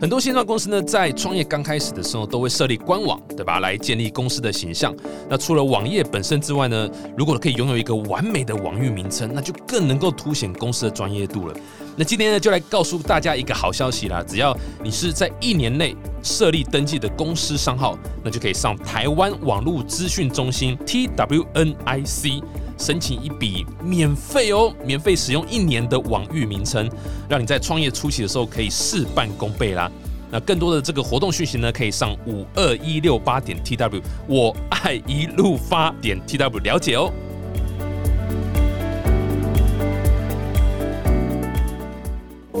[0.00, 3.58] 很多线上公司呢，在创业刚开始的时候，都会设立官网，对吧？
[3.58, 4.94] 来建立公司的形象。
[5.28, 11.54] 那除了网页本身之外呢，如果可以拥有一个完美的网域名称，那就更能够凸显公司的专业度了。
[11.96, 14.22] 那今天呢，就来告诉大家一个好消息啦！
[14.24, 22.40] 只要你是在一年内设立登记的公司商号，那就可以上台湾网络资讯中心 TWNIC
[22.78, 26.88] 申请一笔免费哦，免费使用一年的网域名称，
[27.28, 29.90] 让你在创业初期的时候可以事半功倍啦。
[30.30, 37.12] 那更多的这个活动讯息呢，可以上五二一六八点 TW，我爱一路发点 TW 了解哦。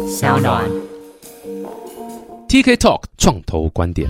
[0.08, 0.64] 小暖
[2.48, 4.08] TK Talk 创投观点。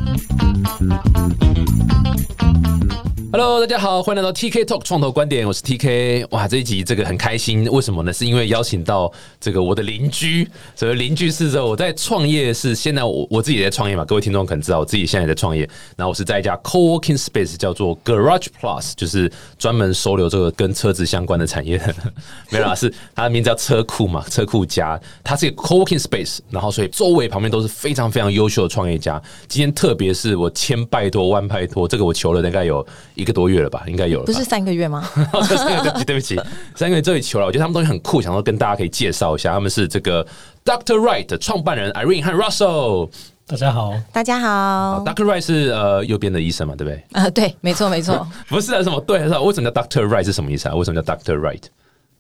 [3.31, 6.27] Hello，大家好，欢迎来到 TK Talk 创投观点，我是 TK。
[6.31, 8.11] 哇，这一集这个很开心，为什么呢？
[8.11, 14.03] 是因为邀请到这个我的邻居，所以邻居是说我在创业，是现在我我自己在创业嘛。
[14.03, 21.79] 各位听众可能知道，我自己现在在创业，然后我是在一家 Co-working Space 叫做 Garage Plus，就是专门收留这个跟车子相关的产业。
[22.51, 29.23] 没有啦，是它的名字叫车库嘛，车库家，它是一个 Co-working Space，然后所以周围旁边都是非常非常优秀的创业家。
[29.47, 32.87] 今天特别是我千拜托万拜托，这个我求了大概有。
[33.19, 34.25] 一个多月了吧，应该有了。
[34.27, 35.07] 不是三个月吗？
[36.07, 36.41] 对不起，
[36.77, 37.47] 三个月这里求了。
[37.47, 39.53] 我觉得他们东西很酷，想要跟大家可以介绍一下。
[39.53, 40.25] 他们是这个
[40.65, 43.11] Doctor Right 的创办人 Irene 和 Russell。
[43.47, 45.03] 大家好，大家好。
[45.05, 47.05] Doctor Right 是呃右边的医生嘛，对不对？
[47.13, 48.25] 啊，对，没错，没错。
[48.49, 49.19] 不是啊，什么对？
[49.27, 50.75] 是为什么叫 Doctor Right 是什么意思啊？
[50.77, 51.63] 为什么叫 Doctor Right？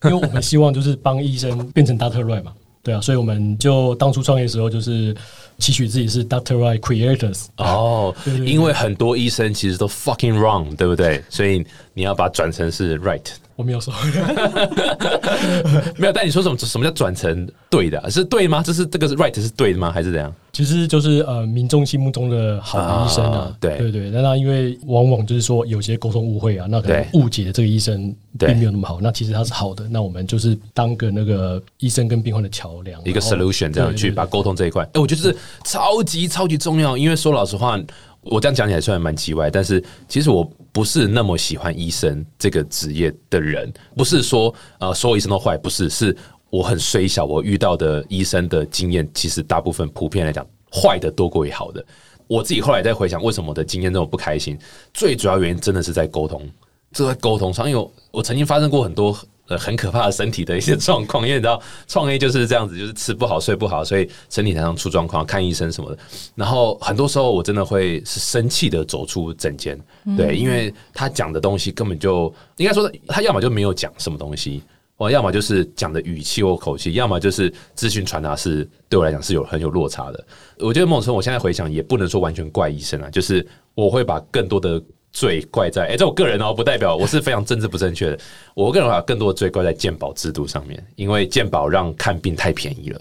[0.05, 2.53] 因为我们希望就是帮医生变成 Doctor Right 嘛。
[2.89, 5.15] 对啊，所以我们就当初创业的时候就是
[5.59, 8.15] 期许自己是 Doctor Right Creators 哦，
[8.47, 11.23] 因为很多医生其实都 fucking wrong，对不对？
[11.29, 11.63] 所以
[11.99, 13.21] 你要把它转成是 right。
[13.57, 13.93] 我没有说，
[15.99, 16.13] 没有。
[16.13, 16.57] 但你说什么？
[16.57, 18.09] 什么叫转成对的？
[18.09, 18.63] 是对吗？
[18.65, 19.91] 这是这个是 right 是对的吗？
[19.91, 20.33] 还是怎样？
[20.53, 23.53] 其实就是呃，民众心目中的好的医生啊。
[23.59, 24.11] 对对对。
[24.11, 29.01] 那那因为往往就是说有些沟通误会啊，那可能误解这个医生并没有那么好。
[29.01, 29.89] 那其实他是好的。
[29.89, 34.85] 那我们就是当个那个医生跟病患的桥梁，一个 solution 这样去把沟通这一块。
[34.93, 36.97] 哎，我觉得是超级超级重要。
[36.97, 37.77] 因为说老实话。
[38.23, 40.47] 我这样讲起来虽然蛮奇怪，但是其实我
[40.79, 43.69] 不是那么喜欢医生这个职业的人。
[43.97, 46.17] 不是说呃所有医生都坏，不是，是
[46.51, 47.25] 我很虽小。
[47.25, 51.85] 我遇到的医生的经验，其实大部分普遍来讲，坏的多过于好的。
[52.29, 54.57] 我自己后来再回想，为什么我的经验这么不开心？
[54.95, 56.49] 最主要原因真的是在沟通，
[56.93, 59.19] 这在沟通上，因为我曾经发生过很多。
[59.49, 65.99] 呃，很可怕的身体的一些状况，因为你知道创业就是这样子，就是吃不好睡不好，所以身体常常出状况，看医生什么的。
[66.35, 69.79] 然后很多时候我真的会是生气的走出诊间，
[70.19, 74.63] 对，因为他讲的东西根本就应该说他要么就没有讲什么东西，
[74.97, 80.27] 或要么就是讲的语气或口气，要么就是资讯传达是对我来讲是有很有落差的。
[80.59, 84.83] 我觉得某种程度，我现在回想也不能说完全怪医生啊，就是我会把更多的。
[85.13, 88.19] 罪怪在哎，这我个人哦，不代表我是非常政治不正确的。
[88.55, 93.01] 我个人把更多的罪怪在鉴保制度上面，因为鉴保让看病太便宜了，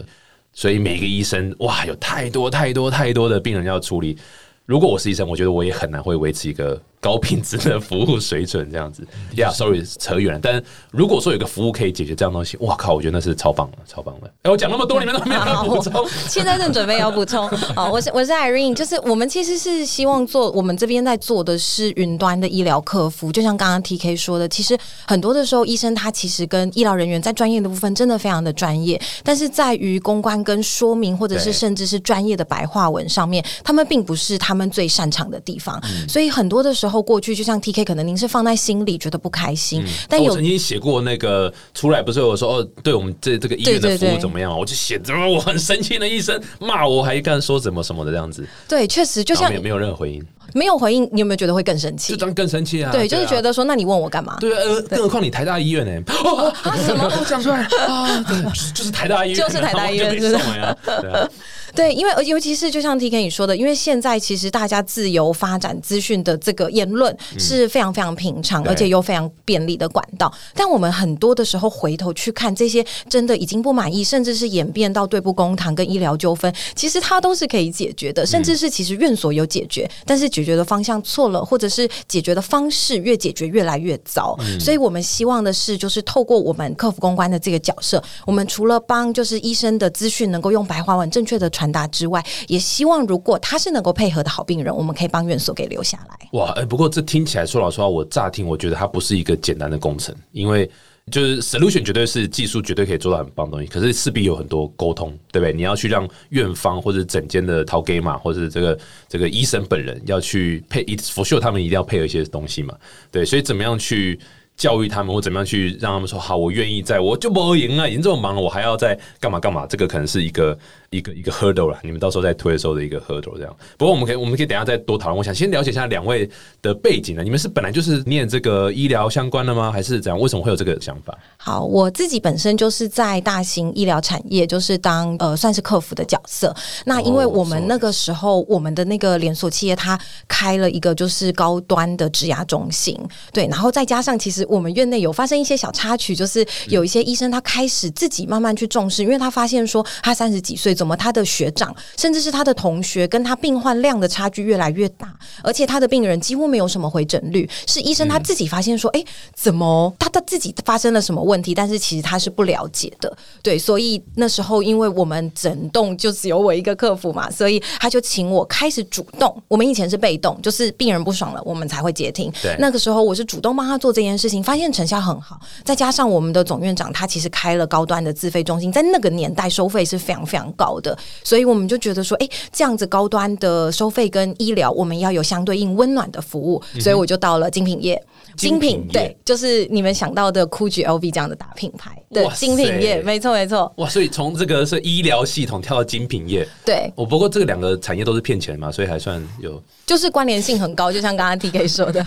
[0.53, 4.17] 所以每个医生哇，有太多太多太多的病人要处理。
[4.65, 6.81] 如果我是医生，我觉得我也很难会维持一个。
[6.99, 10.39] 高品质的服务水准这样子，Yeah，Sorry，扯远了。
[10.41, 14.27] 但如果说有个服务可以解决这样东西，哇靠，我觉得那是超棒的，超棒的。
[14.41, 16.05] 哎，我讲那么多，你们都没有补充。
[16.27, 17.47] 现在正 准备要补充。
[17.75, 23.31] 好，我是我是 Irene，就是我们其实是希望做，我们这边在做的是云端的医疗客服。
[23.31, 24.75] 就像刚刚 TK 说的，其实
[25.05, 35.79] 很多的时候，医生他其实跟医疗人员在专业的部分真的非常的专业，但是在于公关跟说明，或者是甚至是专业的白话文上面，他们并不是他们最擅长的地方。
[36.09, 36.86] 所以很多的时候。
[37.01, 39.83] 过去就像 T K，可能您是放在心里，觉得不开心。
[40.07, 44.57] 但有曾经写过那个出来，不是我说哦，对我们这这个医院的服务怎么样？
[44.57, 48.47] 我就写怎么我很生气的医生骂我，还干说什么什么的这样子。
[48.67, 52.13] 对，确实就像没有任何回应，没有回应，你有没有觉得会更生气？
[52.13, 52.91] 就当更生气啊！
[52.91, 54.37] 对，就是觉得说，那你问我干嘛？
[54.39, 56.03] 对呃，更何况你台大医院呢？
[56.85, 58.23] 什么讲出来啊？
[58.23, 58.41] 对，
[58.73, 61.29] 就是台大医院，就是台大医院，是不是？
[61.77, 70.33] 对，因为尤其是就像 T K 你说的，因为现在其实大家自由发展资讯的这个言论是非常非常平常，而且又非常便利的管道。
[70.55, 84.35] 但我们很多的时候回头去看这些真的已经不满意，甚至是演变到对簿公堂跟医疗纠纷，其实它都是可以解决的，甚至是其实院所有解决，但是解决的方向错了，或者是解决的方式越解决越来越糟。
[84.59, 91.47] 所以我们希望的是，就是透过我们客服公关的这个角色，我们除了帮就是医生的资讯能够用白话文正确的。
[91.57, 96.29] 传达之外，也希望如果他是能够配合的好病人，我们可以帮院所给留下来。
[96.31, 100.69] 哇，哎，不过这听起来说老实话，我乍听我觉得它不是一个简单的工程，因为
[101.11, 105.53] 就是 solution 绝对是技术绝对可以做到很棒的东西，可是势必有很多沟通，对不对？
[105.53, 112.75] 你要去让院方或者整间的陶 gay 嘛，或者这个这个医生本人要去配，for sure 他们一定要配合一些东西嘛，
[113.11, 114.19] 对，所以怎么样去？
[114.57, 119.67] 教育他们或怎么样去让他们说好，我愿意在，我就不赢了，已经这么忙了，我还要在干嘛干嘛？
[119.67, 120.57] 这个可能是一个
[120.89, 121.77] 一个一个 hurdle 了。
[121.83, 123.55] 你们到时候在推的时候的一个 hurdle 这样。
[123.77, 125.17] 不过我们可以我们可以等下再多讨论。
[125.17, 126.27] 我想先了解一下两位
[126.59, 127.21] 的背景呢。
[127.21, 129.71] 你们是本来就是念这个医疗相关的吗？
[129.71, 130.19] 还是怎样？
[130.19, 131.15] 为什么会有这个想法？
[131.37, 136.51] 好，我自己本身就是在大型医疗产业，就是当呃算是客服的角色。
[136.83, 142.99] 那因为我们那个时候我们的那个连锁企业，它开了一个就是高端的植牙中心，
[143.31, 144.46] 对，然后再加上其实。
[144.47, 155.13] 我们院内有发生一些小插曲，就是有一些医生他开始自己慢慢去重视，因为他发现说他三十几岁，怎么他的学长甚至是他的同学跟他病患量的差距越来越大，
[155.43, 159.03] 而且他的病人几乎没有什么回诊率，是医生他自己发现说，哎，
[159.35, 161.53] 怎么他他自己发生了什么问题？
[161.53, 169.43] 但是其实他是不了解的，对，所以那时候因为我们整栋就只有我一个客服嘛，所以他就请我开始主动。
[169.47, 172.31] 我们以前是被动，就是病人不爽了，我们才会接听。
[172.41, 174.36] 对，那个时候我是主动帮他做这件事情。
[174.43, 188.01] 发现成效很好，再加上我们的总院长他其实开了高端的自费中心，在那个年代收费是非常非常高的，所以我们就觉得说，哎，这样子高端的收费跟医疗，我们要有相对应温暖的服务，所以我就到了精品业。
[188.37, 193.71] 精品对，就是你们想到的 GUCCI、LV 这样的大品牌的精品业，没错没错。
[193.77, 196.91] 哇，所以从这个是医疗系统跳到精品业，对。
[196.95, 200.91] 我不过这个两个产业都是骗钱嘛，所以还算有，就是关联性很高。
[200.91, 202.05] 就像刚刚 TK 说的，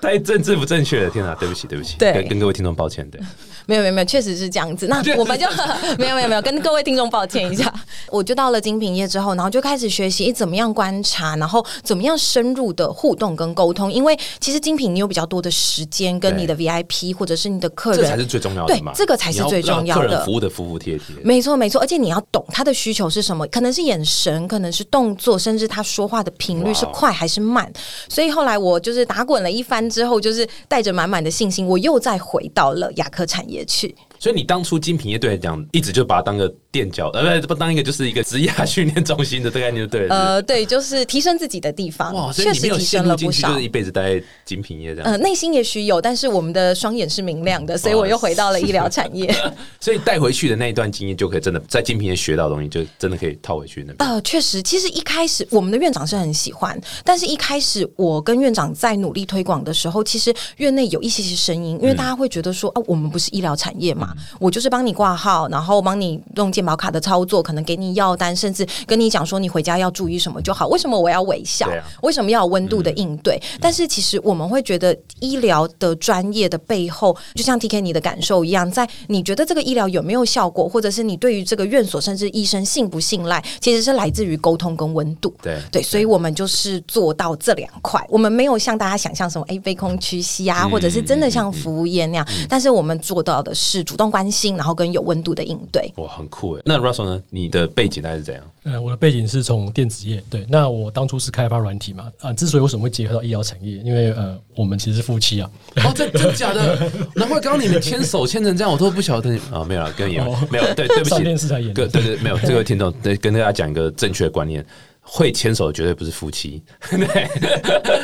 [0.00, 3.20] 太政治不正确了，天啊，对不起对不起，对，跟各位听众抱歉，对。
[3.66, 4.86] 没有没有没有，确实是这样子。
[4.88, 5.46] 那我们就
[5.98, 7.72] 没有没有没有跟各位听众抱歉一下。
[8.10, 13.92] 我就到了精品业之后，然后就开始学习怎么样观察，然后怎么样深入的互动跟沟通。
[13.92, 18.74] 因为其实精品你有比较多的时间跟你的 VIP 或者是你的客人，这才是最重要的。
[18.74, 20.24] 对，这个才是最重要的。
[20.24, 21.16] 服务的服服帖帖。
[21.22, 27.70] 没错没错，而且你要懂他的需求是什么，可能是眼神，可能是动作，甚至他说话的频率是快还是慢。
[28.08, 33.53] 所以后来我就是打滚了一番之后，就是带着满满的信心，我又再回到了雅科产业。
[33.54, 42.12] 也去，所以你当初精品业对讲，一直就把它当个垫脚，呃，不，不当一个就是一个职业训练中心的这个概念，对，呃，对，就是提升自己的地方。
[42.12, 45.08] 哇，确实提升了不少，就是一辈子待在精品业这样。
[45.08, 49.32] 呃，内心也许有，但是我们的双眼是明亮的，所以我又回到了医疗产业。
[49.78, 54.04] 所以带回去的那一段经验，就可以真的在精品业学到东西，就真的可以套回去那。
[54.04, 64.12] 呃，确实，其实一开始我们的院长是很喜欢，但是一开始我跟院长在努力推广的时候，其实院内有一些些声音，因为大家会觉得说，啊，我们不是医疗产业嘛。
[64.40, 70.68] 我就是帮你挂号，然后帮你弄健保卡的操作，可能给你药单，甚至跟你讲说你回家要注意什么就好。
[70.68, 71.68] 为什么我要微笑？
[72.02, 73.40] 为什么要有温度的应对？
[73.60, 85.34] 但是其实我们会觉得医疗的专业的背后，就像 T K 你的感受一样，在你觉得这个医疗有没有效果，或者是你对于这个院所甚至医生信不信赖，其实是来自于沟通跟温度。
[85.42, 88.02] 对对，所以我们就是做到这两块。
[88.08, 94.04] 我们没有像大家想象什么哎飞空屈膝啊，或者是真的像服务业那样，但是我们做到的是主动。
[94.14, 96.62] 关心，然后跟有温度的应对，哇，很酷诶。
[96.64, 97.22] 那 Russell 呢？
[97.30, 98.44] 你的背景大概是怎样？
[98.64, 100.46] 呃，我的背景是从电子业，对。
[100.48, 105.50] 那我当初是开发软体嘛，啊，之所以为什么会结合到医疗产业，因为呃，我们其实是夫妻啊。
[105.76, 106.90] 哦，这真的假的？
[107.14, 109.64] 难怪刚刚你们牵手牵成这样，我都不晓得啊。
[109.64, 110.14] 没有了，跟你
[110.50, 112.38] 没有，对，对不起，电视台演，对对，没有。
[112.44, 114.64] 这位听众，对，跟大家讲一个正确的观念。
[115.06, 117.28] 会牵手绝对不是夫妻， 对，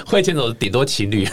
[0.06, 1.26] 会牵手顶多情侣。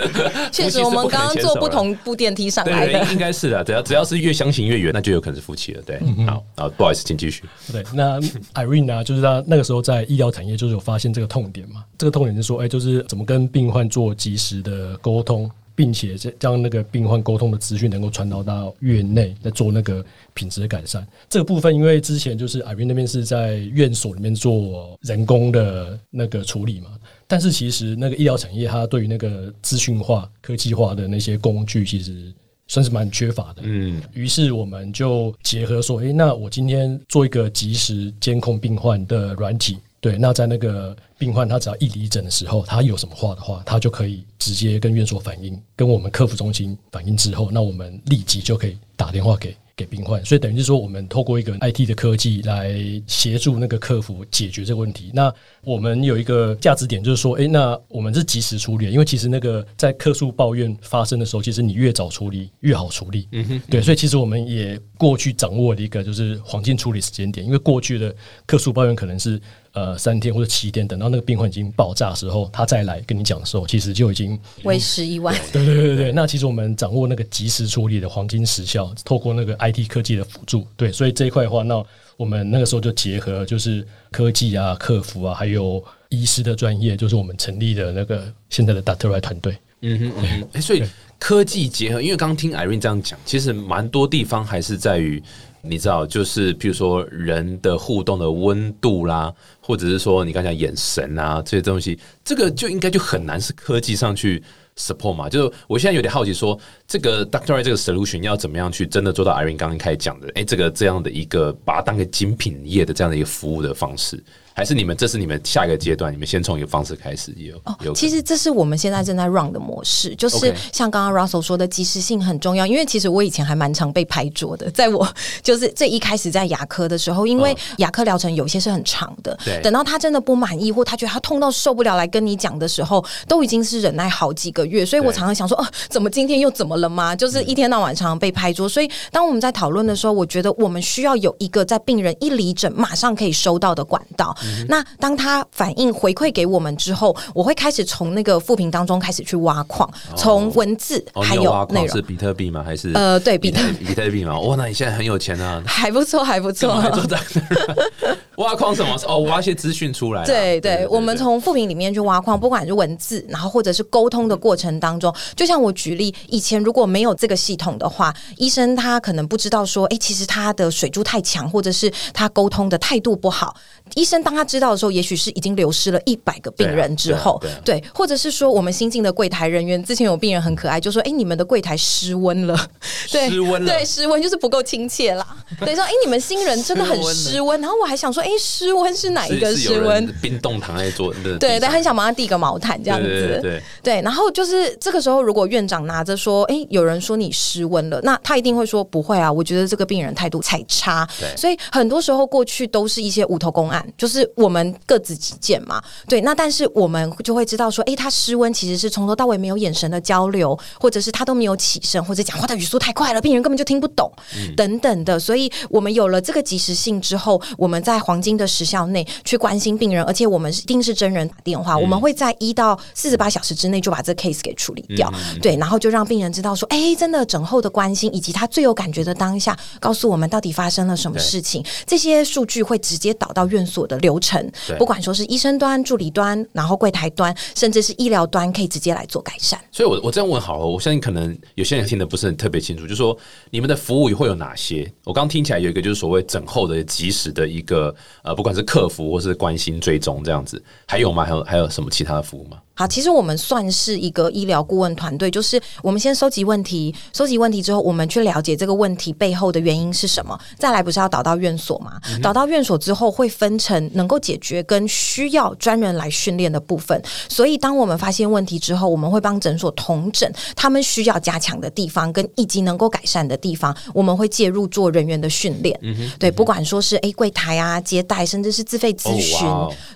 [0.50, 3.62] 确实，我们刚刚坐不同部电梯上来的，应该是的。
[3.62, 5.82] 只要只要是越相信越远，那就有可能是夫妻了。
[5.82, 7.44] 对，好，好，不好意思，请继续。
[7.70, 8.18] 对，那
[8.54, 11.84] Irene 啊，就是他那个时候在医疗产业就是有发现这个痛点嘛。
[11.98, 15.50] 这个痛点是说，哎，就是怎么跟病患做及时的沟通。
[15.80, 21.08] 并且将那个病患沟通的资讯能够传导到院内，在做那个品质的改善。
[21.26, 26.90] 这个部分，因为之前就是艾云那边是在院所里面做人工的那个处理嘛，
[27.26, 32.30] 但是其实那个医疗产业它对于那个资讯化、科技化的那些工具，其实
[32.68, 33.62] 算是蛮缺乏的。
[33.62, 39.78] 嗯，于是我们就结合说，诶，那我今天做一个及时监控病患的软体。
[40.00, 50.24] 对，那在那个病患他只要一离诊的时候，他有什么话的话，他就可以直接跟院所反映，跟我们客服中心反映之后，那我们立即就可以打电话给给病患。
[50.24, 52.74] 所以等于是说，我们透过一个 IT 的科技来
[53.06, 55.10] 协助那个客服解决这个问题。
[55.12, 55.30] 那
[55.62, 63.28] 我们有一个价值点，就是说，诶，那我们是及时处理，因为其实那个在客诉抱怨发生的时候，其实你越早处理越好处理。
[63.32, 68.14] 嗯哼，对，所以其实我们也过去掌握了一个就是黄金处理时间点，因为过去的
[68.46, 69.38] 客诉抱怨可能是。
[69.72, 75.34] 呃三天或者七天，等到那个病患已经爆炸的时候，他再来跟你讲的时候，其实就已经为时已晚。
[75.52, 76.12] 对对对对对。
[76.12, 81.82] 那其实我们掌握那个及时处理的黄金时效，透过那个 IT 科技的辅助，对，所以这一块的话，那
[82.16, 89.56] 我们那个时候就结合就是科技啊、客服啊，还有医师的专业，就是我们成立的那个现在的 d a t a 团队。
[89.82, 90.82] 嗯哼嗯哼，哎，所以
[91.18, 95.22] 科技结合，因为刚刚听 Irene 这样讲，其实蛮多地方还是在于，
[95.62, 104.42] 你知道，就是譬如说人的互动的温度啦，或者是说你刚才眼神啊这些东西，这个就应该就很难是科技上去
[104.76, 105.28] support 嘛。
[105.28, 114.22] 就是我现在有点好奇，说这个 Doctor I 这个 solution 要怎么样去真的做到 Irene 刚刚开始讲的，哎，这个这样的一个把它当个精品业的这样的一个服务的方式。
[114.54, 117.94] 还是你们这是你们下一个阶段，你们先从一个方式开始有哦。
[117.94, 122.66] 其实这是我们现在正在 run 的模式，就是像刚刚 Russell 说的，及时性很重要。
[122.66, 125.08] 因为其实我以前还蛮常被拍桌的，在我
[125.42, 134.84] 就是这一开始在牙科的时候，因为牙科疗程有些是很长的，等到他真的不满意或他觉得他痛到受不了来跟你讲的时候，都已经是忍耐好几个月。
[134.84, 137.14] 所以我常常想说，哦，怎么今天又怎么了吗？
[137.14, 138.68] 就是一天到晚常常被拍桌。
[138.68, 144.36] 所以当我们在讨论的时候，我觉得我们需要有一个在病人一离诊马上可以收到的管道。
[144.68, 152.64] 那当他他反应回馈给我们之后，我会开始从那个复评当中开始去挖矿，从文字还有内容是比特币吗？
[152.64, 154.36] 还是呃，对，比特比特币吗？
[154.40, 155.62] 哇，那你现在很有钱啊！
[155.68, 156.68] 还不错，还不错。
[158.38, 158.96] 挖矿什么？
[159.06, 160.24] 哦，挖一些资讯出来。
[160.24, 173.54] 对对，我们从复评里面去挖矿，不管是文字，然后或者是沟通的过程当中，就像我举例，以前如果没有这个系统的话，医生他可能不知道说，哎，其实他的水柱太强，或者是他沟通的态度不好。
[173.94, 182.56] 医生当他知道的时候，也许是已经流失了一百个病人之后，对，或者是说我们新进的柜台人员，之前有病人很可爱，就说：“哎，你们的柜台失温了，
[183.10, 185.26] 对，失温了，对，失温就是不够亲切啦。
[185.60, 190.06] ”对，说：“哎，你们新人真的很失温。”然后我还想说：“哎，失温是哪一个失温？
[190.20, 194.02] 冰冻躺在桌，对对，很想帮他递个毛毯这样子，对对。
[194.02, 205.82] 然后就是这个时候，如果院长拿着说：“哎，有人说你失温了。”那他一定会说：“不会啊，我觉得这个病人态度太差。”所以很多时候过去都是一些无头公案，就是我们各自己见嘛。
[206.08, 214.10] 对，那但是我们就会知道说，哎，他失温其实是从头到尾没有眼神的交流，或者是他都没有起身，或者讲话的语速太快了，病人根本就听不懂，
[214.56, 215.18] 等等的。
[215.18, 225.12] 所以我们有了这个及时性之后，我们在黄金的时效内去关心病人，而且我们一定是真人打电话，我们会在一到四十八小时之内就把这 case 给处理掉。
[225.42, 231.64] 对，然后就让病人知道说，哎，真的诊后的关心，以及他最有感觉的当下，告诉我们到底发生了什么事情。
[231.86, 236.46] 这些数据会直接导到院所的流程，不管说是医生端、助理端。
[236.52, 239.56] 然后柜台端，甚至是医疗端，可以直接来做改善。
[239.70, 243.16] 所以，我我这样问好了，我相信可能有些人听的不是很特别清楚，就是说
[243.50, 244.90] 你们的服务会有哪些？
[245.04, 251.24] 我刚听起来有一个就是所谓诊后的及时的一个呃，不管是客服或是关心追踪这样子，还有吗？
[251.24, 252.58] 还有还有什么其他的服务吗？
[252.80, 262.00] 好，其实我们算是一个医疗顾问团队，就是我们先收集问题，收集问题之后，我们去了解这个问题背后的原因是什么，再来不是要导到院所嘛？
[262.22, 266.98] 导到院所之后，会分成能够解决跟需要专人来训练的部分。
[267.28, 275.78] 所以，当我们发现问题之后，我们会帮诊所同诊他们需要加强的地方，跟以及能够改善的地方，我们会介入做人员的训练。
[275.82, 279.46] 嗯对，不管说是 A 柜台啊、接待，甚至是自费咨询，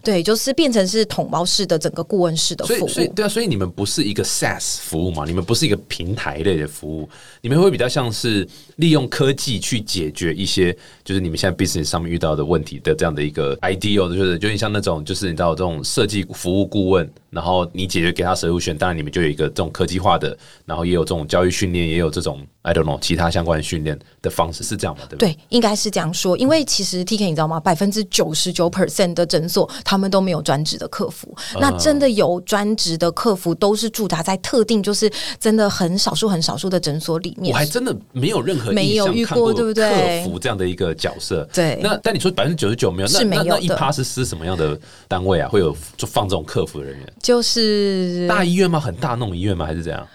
[0.02, 2.73] 对，就是变成是统包式的整个顾问式的。
[2.88, 5.24] 所以对啊，所以你们不是一个 SaaS 服务嘛？
[5.26, 7.08] 你们不是一个平台类的服务，
[7.40, 17.10] 你们会比较像是利用科技去解决一些，就是你们现在 business 上面遇到的问题的这样的一个 ideal，就是有点像那种，就是你知道这种设计服务顾问。
[17.34, 25.04] 然后你解决给他实物选，当然你们就有一个这种科技化的，然后也有这种教育训练，也有这种 I don't know 其他相关的训练的方式，是这样吗？
[25.08, 25.36] 对不对？
[25.48, 27.58] 应该是这样说，因为其实 TK 你知道吗？
[27.58, 35.10] 百分之九十九 percent 的诊所他们都没有专职的客服，那真的有专职的客服都是驻扎在特定，就是
[35.40, 37.52] 真的很少数很少数的诊所里面。
[37.52, 40.22] 我还真的没有任何没有遇过，对不对？
[40.22, 41.80] 客服这样的一个角色，对。
[41.82, 45.48] 那但你说百分之九十九没有，是没有那一趴是是什么样的单位啊？
[45.48, 47.12] 会有就放这种客服的人员？
[47.24, 48.28] 就是。
[48.28, 48.78] 大医院吗？
[48.78, 49.64] 很大那种医院吗？
[49.64, 50.06] 还是怎样？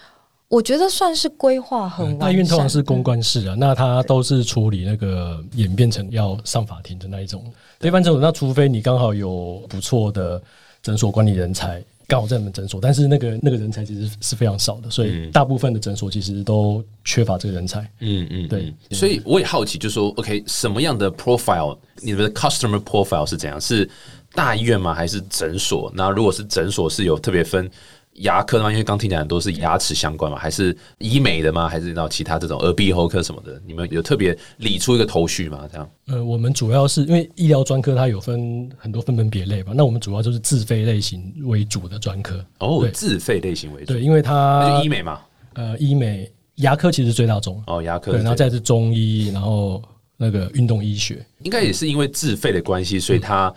[0.47, 3.55] 我觉得算是规划很大医院，通常是公关室啊。
[3.57, 7.43] 那他都是处理那个演变成要上法庭的那一种。
[7.81, 10.41] 一般诊所，那除非你刚好有不错的
[10.81, 17.81] 诊所管理人才，刚好在你们诊所，但是那个那个人才其实是非常少的，所以大部分的诊所其实都缺乏这个人才。
[17.99, 18.73] 嗯嗯，对。
[18.89, 21.77] 所以我也好奇，就说 OK，什么样的 profile？
[22.01, 23.61] 你们的 customer profile 是怎样？
[23.61, 23.87] 是
[24.33, 24.93] 大医院吗？
[24.93, 25.91] 还是诊所？
[25.95, 27.69] 那如果是诊所，是有特别分。
[28.15, 28.69] 牙科的吗？
[28.69, 31.69] 因为刚听讲很多是牙齿相关嘛，还是医美的吗？
[31.69, 33.61] 还是到其他这种耳鼻喉科什么的？
[33.65, 35.65] 你们有特别理出一个头绪吗？
[35.71, 35.89] 这样？
[36.07, 42.43] 呃，我们主要是因为医疗专科它有分很多分门别类嘛，那我们主要就是自费类型为主的专科。
[42.59, 45.21] 哦，自费类型为主，对，因为它就医美嘛。
[45.53, 49.81] 呃医美牙科其实最大宗，哦，牙科对，然后再是中医，然后
[50.17, 51.25] 那个运动医学。
[51.43, 53.53] 应该也是因为自费的关系，所以他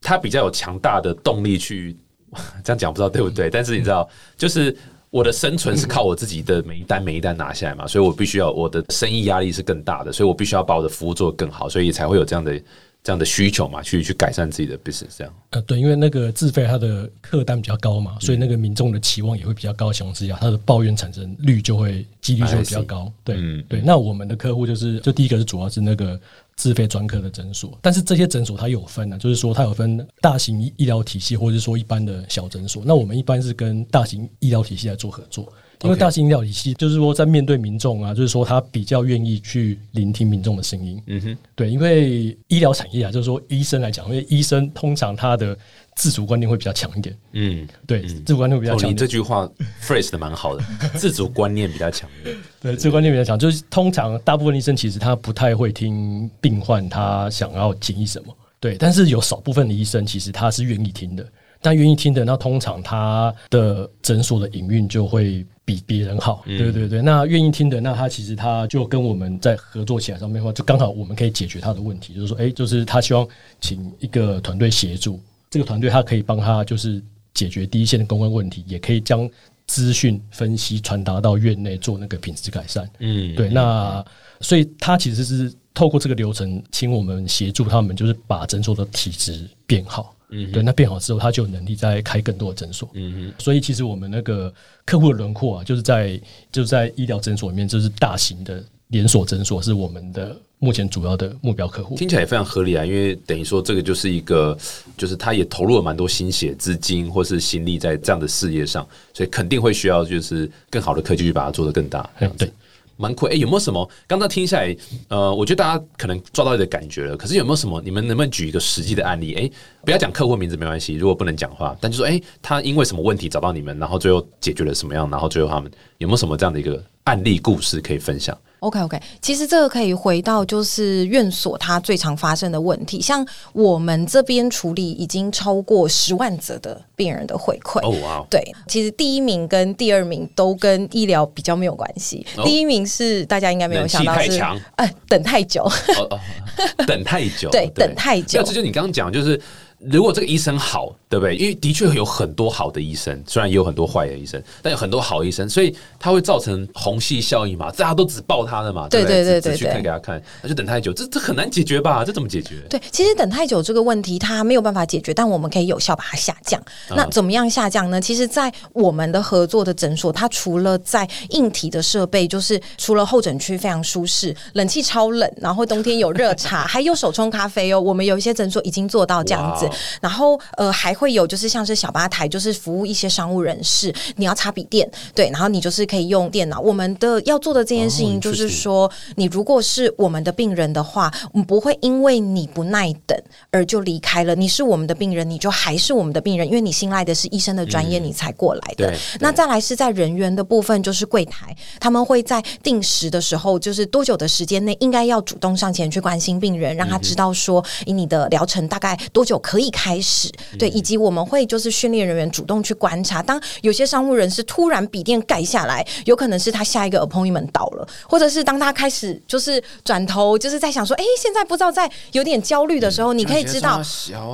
[0.00, 1.96] 他比较有强大的动力去
[2.64, 3.50] 这样讲，不知道对不对？
[3.50, 4.76] 但是你知道，就是
[5.10, 12.62] 我的生存是靠我自己的每一单每一单拿下来嘛，所以我必须要我的生意压力是更大的，所以我必须要把我的服务做得更好，所以才会有这样的
[13.02, 15.34] 这样的需求嘛，去去改善自己的 business 这样。
[15.50, 23.12] 呃，对，因为那个自费它的客单比较高嘛，所以那个民众的期望也会比较高的情况之下，它的抱怨产生率就会几率就会比较高。
[23.24, 23.80] 对，嗯对。
[23.80, 26.20] 那我们的客户就是，就第一个是主要是那个
[26.60, 32.82] 自费专科的诊所，但是这些诊所它有分呢、就是说它有分大型医医疗体系，或者是说一般的小诊所。
[32.84, 35.50] 那我们一般是跟大型医疗体系来做合作。
[35.82, 45.56] 因为大型医疗体系就是说，在面对民众啊，就是说他比较愿意去聆听民众的声音，嗯哼，对，因为医疗产业啊，就是说医生来讲，因为医生通常他的
[46.00, 49.46] 自主观念会比较强一点，嗯，对，自主观念会比较哦，你强一点，这句话
[49.82, 50.64] phrase 的蛮好的，
[50.96, 52.08] 自主观念比较强。
[52.24, 52.34] 烈。
[52.58, 61.26] 对，自主观念比较强，就是通常大部分医生其实他不太会听病患他想要建议什么，对，但是有少部分的医生其实他是愿意听的，
[61.60, 67.02] 但愿意听的，那通常他的诊所的营运就会比别人好，对对对。
[67.02, 73.28] 那愿意听的，那他其实他就跟我们在合作起来上面的话，就刚好我们可以解决他的问题，就是说，哎、就是他希望
[73.60, 77.02] 请一个团队协助，这个团队他可以帮他就是
[77.34, 79.28] 解决第一线的公关问题，也可以将
[79.66, 82.88] 资讯分析传达到院内做那个品质改善。
[83.00, 84.04] 嗯，对，那
[84.40, 90.14] 所以他其实是透过这个流程，请我们协助他们，就是把诊所的体质变好。
[90.32, 92.88] 嗯，对，那变好之后，他就有能力再开更多的诊所。
[92.94, 94.52] 嗯所以其实我们那个
[94.84, 96.20] 客户的轮廓啊，就是在
[96.52, 101.96] 就是在医疗诊所里面，就是大型的连锁诊所是我们的目前主要的目标客户。
[101.96, 104.56] 听起来也非常合理啊，因为等于说这个就是一个，
[104.96, 112.08] 就是他也投入了蛮多心血、资金或是心力在这样的事业上，所以肯定会需要就是更好的科技去把它做得更大。
[112.18, 112.52] 这样子对，
[112.96, 113.26] 蛮酷。
[113.26, 114.76] 哎、有没有什么刚刚听下来，
[115.08, 117.16] 呃，我觉得大家可能抓到你的感觉了。
[117.16, 119.34] 可是有没有什么，你们能不能举一个实际的案例？
[119.34, 119.50] 哎、
[119.84, 128.36] 不要讲客户名字没关系，如果不能讲话，但就说，哎、他因为什么问题找到你们，然后最后解决了什么样，然后最后他们有没有什么这样的一个案例故事可以分享？
[128.60, 137.80] OK OK，其实这个可以回到就是院所它最常发生的问题，像我们这边处理已经超过十万则的病人的回馈。
[137.80, 142.26] 哦，哇哦，对，其实第一名跟第二名都跟医疗比较没有关系。
[142.36, 144.38] 哦第一名是大家应该没有想到是
[144.76, 145.62] 哎，等太久。
[145.64, 146.20] 哦哦，
[146.86, 149.40] 等太久，对等太久那这就你刚刚讲，就是
[149.78, 151.34] 如果这个医生好，对不对？
[151.34, 162.04] 因为的确有很多好的医生，虽然也有很多坏的医生，但有很多好医生，所以它会造成虹吸效应嘛，大家都只报他的嘛，对不对对对去看对给他看，那就等太久，这这很难解决吧？
[162.04, 162.60] 这怎么解决？
[162.70, 166.62] 对，其实等太久这个问题它没有办法解决，但我们可以有效把它下降。
[166.90, 168.00] 那怎么样下降呢？
[168.00, 177.80] 其实，在我们的合作的诊所，它除了在硬体的设备，就是除了候诊区非常舒适，冷气超冷，然后冬天有热茶， 还有手冲咖啡哦。
[177.80, 179.68] 我们有一些诊所已经做到这样子
[180.00, 186.60] 然后呃还会有就是像是小吧台，就是服务一些商务人士，你要插笔电，对，然后你就是可以用电脑。
[186.60, 193.18] 我们的要做的这件事哦情就是说，你如果是我们的病人的话，我们不会因为你不耐等
[193.50, 194.34] 而就离开了。
[194.34, 198.92] 你是我们的病人，你就还是我们的病人，因为你信赖的是医生的专业，你才过来的。
[199.20, 223.80] 那再来是在人员的部分，就是柜台，他们会在定时的时候，就是多久的时间内，应该要主动上前去关心病人，让他知道说，以你的疗程大概多久可以开始，对，以及我们会就是训练人员主动去观察，当有些商务人士突然笔电盖下来，有可能是他下一个 appointment 到了，或者是当他开始就是转头，就是在想说，哎、现在不知道在有点焦虑的时候，你可以知道。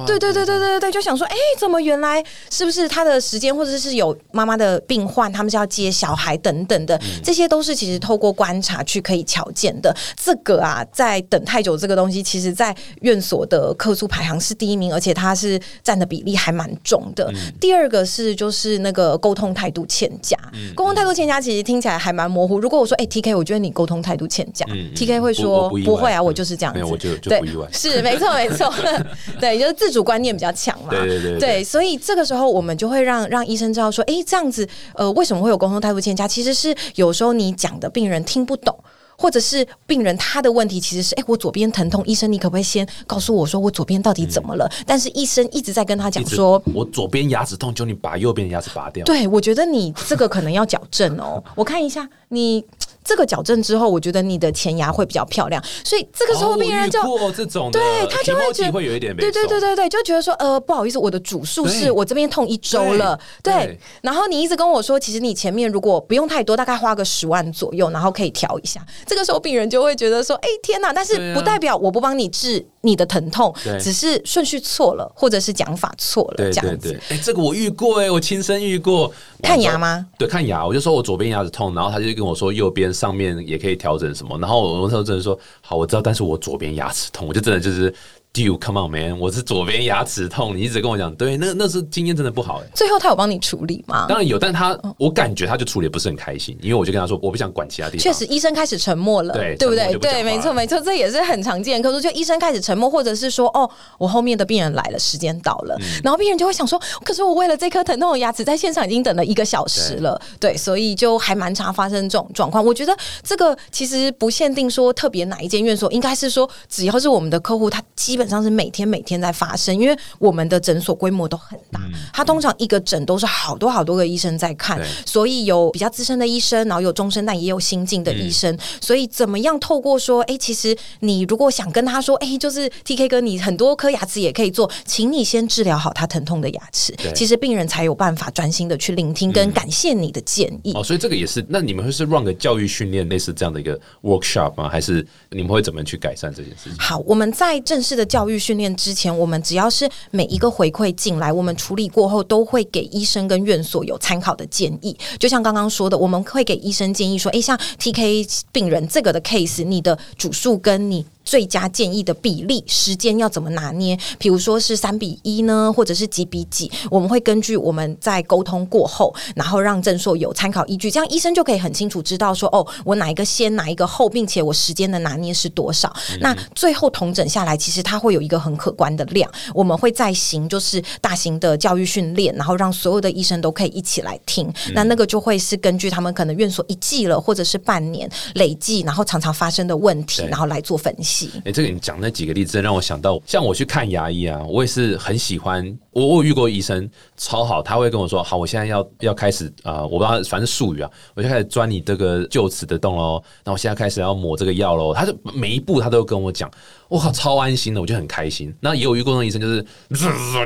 [0.07, 9.95] 对对对对对对对，就想说，哎，怎么原来是不是他的时间，或者是有妈妈的病患，他们是要接小孩等等的，这些都是其实透过观察去可以瞧见的。
[10.17, 17.29] 这个啊，在等太久这个东西，其实在院所的客诉排行是第一名，而且它是占的比例还蛮重的。
[17.61, 20.39] 第二个是就是那个沟通态度欠佳，
[20.77, 22.61] 沟通态度欠佳其实听起来还蛮模糊。
[22.61, 26.25] 如果我说，哎，T K，我觉得你沟通态度欠佳，T K 会不说我不会啊，嗯。
[26.25, 27.67] 我就是这样子，没有我就就不意外。
[27.75, 28.73] 是没错没错，
[29.41, 31.41] 对，就是自主观念比较强嘛，对对对对。
[31.41, 36.29] 对，所以这个时候我们就会让让医生知道说，哎，这样子，呃，为什么会有沟通态度欠佳？
[36.29, 38.73] 其实是有时候你讲的病人听不懂。
[39.19, 44.71] 或者是病人他的问题其实是，哎、我左边疼痛，医生你可不可以先告诉我说我左边到底怎么了？
[44.87, 46.63] 但是医生一直在跟他讲说。
[46.75, 49.05] 我左边牙齿痛，就你把右边的牙齿拔掉。
[49.05, 51.43] 对，我觉得你这个可能要矫正哦。
[51.55, 52.65] 我看一下你
[53.05, 55.63] 这个矫正之后，我觉得你的前牙会比较漂亮。
[55.85, 68.85] 所以这个时候哦病人就、这种，对他就会觉得会有一点对对对对，对对，就觉得说呃不好意思，我的主诉是我这边痛一周了，对然后你一直跟我说，其实你前面如果不用太多，大概花个十万左右，然后可以调一下。
[69.07, 70.93] 这个时候病人就会觉得说，哎天哪！
[70.93, 76.91] 但是不代表我不帮你治你的疼痛对，只是顺序错了，或者是讲法错了，这样子。
[76.91, 79.13] 对，哎、这个我遇过哎、我亲身遇过。
[79.43, 80.07] 看牙吗？
[80.19, 87.93] 对，看牙，我就说我左边牙齿痛，然后他就跟我说右边上面也可以调整什么，然后我那时候真的说好，我知道，但是我左边牙齿痛，我就真的就是。
[88.37, 89.19] Dude, come on, man！
[89.19, 94.05] 我是左边牙齿痛，你一直跟我讲，对，那那是经验真的不好哎、最后他有帮你处理吗？
[94.07, 98.03] 当然有，但他我感觉他就处理得不是很开心，因为我就跟他说我不想管其他地方。
[98.03, 99.97] 确实，医生开始沉默了，对对不对？
[99.97, 101.91] 对，没错，没错，这也是很常见的。
[101.91, 112.63] 可是，就医生开始沉默，或者是说，哦，我后面的病人来了，时间到了，嗯然后病人就会想说，可是我为了这颗疼痛的牙齿，在现场已经等了一个小时了，对，所以就还蛮常发生这种状况。
[112.63, 121.81] 我觉得这个其实不限定说特别哪一间院所，应该是说只要是我们的客户，他基本上是每天每天在发生，因为我们的诊所规模都很大，
[122.13, 128.55] 他通常一个诊都是好多好多个医生在看所以有比较资深的医生，然后有终身，但也有新进的医生。
[128.55, 140.73] 嗯所以怎么样透过说，哎、其实你如果想跟他说，哎、就是 T K 哥，你很多颗牙齿也可以做，请你先治疗好他疼痛的牙齿，其实病人才有办法专心的去聆听跟感谢你的建议。
[140.75, 141.45] 哦，所以这个也是。
[141.49, 144.69] 那你们会是 run 个教育训练类似这样的一个 workshop 吗？
[144.69, 146.79] 还是你们会怎么去改善这件事情？
[146.79, 154.97] 好，我们在正式的教教育训练之前，我们只要是每一个回馈进来，我们处理过后都会给医生跟院所有参考的建议。
[155.21, 161.05] 就像刚刚说的，我们会给医生建议说，诶，像 TK 病人这个的 case，你的主诉跟你。
[161.27, 163.99] 最佳建议的比例、时间要怎么拿捏？
[164.19, 166.71] 比如说是三比一呢，或者是几比几？
[166.89, 175.93] 我们会根据我们在沟通过后，然后让郑硕有参考依据，这样医生就可以很清楚知道说，哦，我哪一个先，哪一个后，并且我时间的拿捏是多少。
[176.21, 179.29] 那最后统整下来，其实它会有一个很可观的量。
[179.53, 184.49] 我们会再行就是大型的教育训练，然后让所有的医生都可以一起来听。
[184.73, 191.16] 那那个就会是根据他们可能院所一季了，或者是半年累计，然后常常发生的问题，然后来做分析。
[191.45, 195.79] 哎、这个你讲那几个例子，真让我想到，像我去看牙医啊，我也是很喜欢。
[195.93, 203.23] 我我遇过医生超好，他会跟我说：“好，我现在要要开始啊、我不知道，反正术语啊，我就开始钻你这个臼齿的洞喽。
[203.45, 206.51] 那我现在开始要抹这个药喽。”他就每一步他都跟我讲，
[206.89, 208.55] 我靠，超安心的，我就很开心。
[208.61, 209.65] 那也有遇过那医生，就是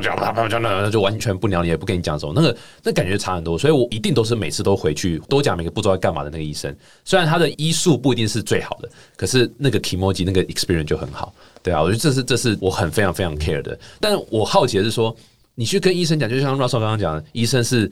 [0.01, 3.57] 讲讲讲讲，就完全不鸟你，也不跟你讲什么，那个那感觉差很多。
[3.57, 6.75] 所以我一定都是每次都回去多讲每个步骤要干嘛的那个医生。
[7.05, 11.33] 虽然他的医术不一定是最好的，可是那个 emoji 那个 experience 就很好。
[11.61, 13.77] 对啊，我觉得这是这是我很非常非常 care 的。
[13.99, 15.15] 但我好奇的是说，
[15.53, 17.91] 你去跟医生讲，就像 Russell 刚刚讲的，医生是。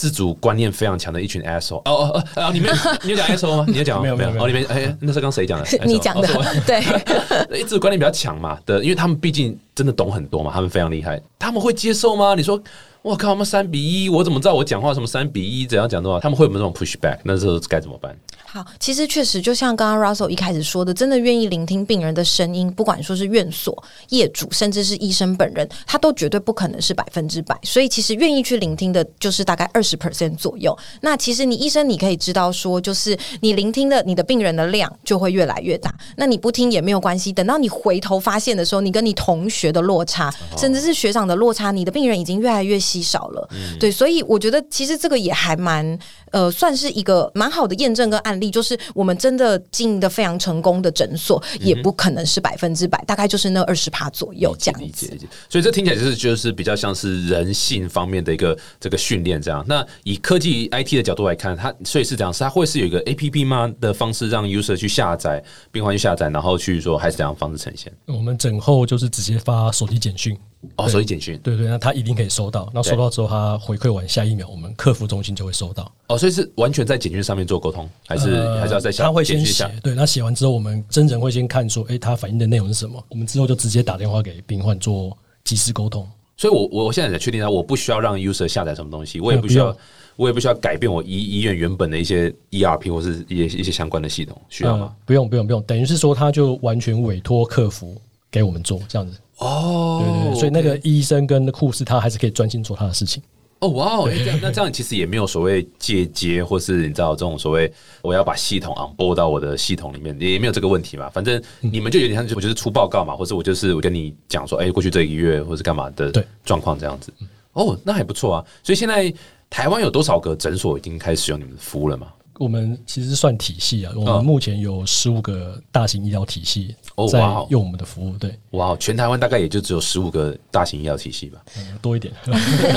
[0.00, 1.76] 自主观念非常强的一群 asshole。
[1.80, 3.66] 哦哦哦哦，你们 你有讲 asshole 吗？
[3.68, 5.66] 你有讲吗没有没有没有哦，你们哎， 那是刚谁讲的？
[5.84, 6.26] 你讲的
[6.66, 12.34] 对，一直观念比较强嘛的，因为他们毕竟真的懂很多嘛，他们非常厉害，他们会接受吗？
[12.34, 12.58] 你说，
[13.02, 16.18] 我靠，他们三比一，我怎么知道我讲话什么三比一怎样讲的话？
[16.18, 17.18] 他们会有没有那种 push back？
[17.24, 18.16] 那时候该怎么办？
[18.52, 27.56] 好，其实确实就像刚刚 Russell 一开始说的，真的愿意聆听病人的声音，不管说是院所、业主，甚至是医生本人，他都绝对不可能是百分之百。
[27.62, 30.76] 所以其实愿意去聆听的，就是大概二十 percent 左右。
[31.00, 35.94] 那其实你医生你可以知道说，就是你聆听的你的病人的量就会越来越大。
[36.16, 43.48] 那你不听也没有关系，等到你回头发现的时候，你跟你同学的落差，甚至是学长的落差，你的病人已经越来越稀少了。
[43.78, 45.96] 对，所以我觉得其实这个也还蛮
[46.30, 54.84] 呃，算是一个蛮好的验证跟案例，就是我们真的经营的非常成功的诊所，也不可能是百分之百，大概就是那二十趴左右这样子。
[54.86, 59.64] 理解理解，所以这听起来就是就是比较像是人性方面的一个这个训练这样。
[59.68, 67.92] 那以科技 IT 的角度来看，它所以是这样，是它会是有一个 APP 吗的方式让 user 去下载，病患去下载，然后去说还是怎样方式呈现？
[68.06, 70.36] 我们诊后就是直接发手机简讯，
[70.76, 72.70] 哦，所以简讯对对，那他一定可以收到。
[72.74, 75.90] 那收到之后，他回馈完下一秒，我们客服中心就会收到。
[76.08, 86.06] 哦，所以是完全在简讯上面做沟通，还是、呃还是要在下他会先写对，那写完之后，我们真人会先看说，诶，他反映的内容是什么，我们之后就直接打电话给病患做及时沟通。
[86.36, 89.74] 所以我，我我现在才确定啊，我不需要让 user 下载什么东西，我也不需要
[90.16, 94.84] 我也不需要改变我医医院原本的一些 ERP 或是一些一些相关的系统，需要吗？
[94.86, 97.94] 呃不用不用不用，等于是说他就完全委托客服
[98.30, 99.18] 给我们做这样子。
[99.40, 103.22] 哦对对对，所以那个医生跟护士他还是可以专心做他的事情。
[103.58, 111.10] 哦，哇哦，哎 这样那这样其实也没有所谓借接，或是你知道这种所谓我要把系统 on board 到我的系统里面，也没有这个问题嘛。
[111.10, 117.12] 反正你们就有点像，我就是出报告嘛，或者我就是我跟你讲说，哎、过去这一个月或是干嘛的状况这样子。
[117.52, 118.44] 哦，那还不错啊。
[118.62, 119.12] 所以现在
[119.50, 122.06] 台湾有多少个诊所已经开始使用你们的服务了嘛？
[122.40, 126.74] 我们其实算体系啊，我嗯们目前有十五个大型医疗体系
[127.12, 131.38] 在用我们的服务，对，哇，全台湾大概也就只有十五个大型医疗体系吧。
[131.58, 132.14] 嗯多一点。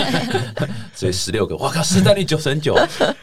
[0.94, 2.76] 所以十六个，哇靠，市占率九成九，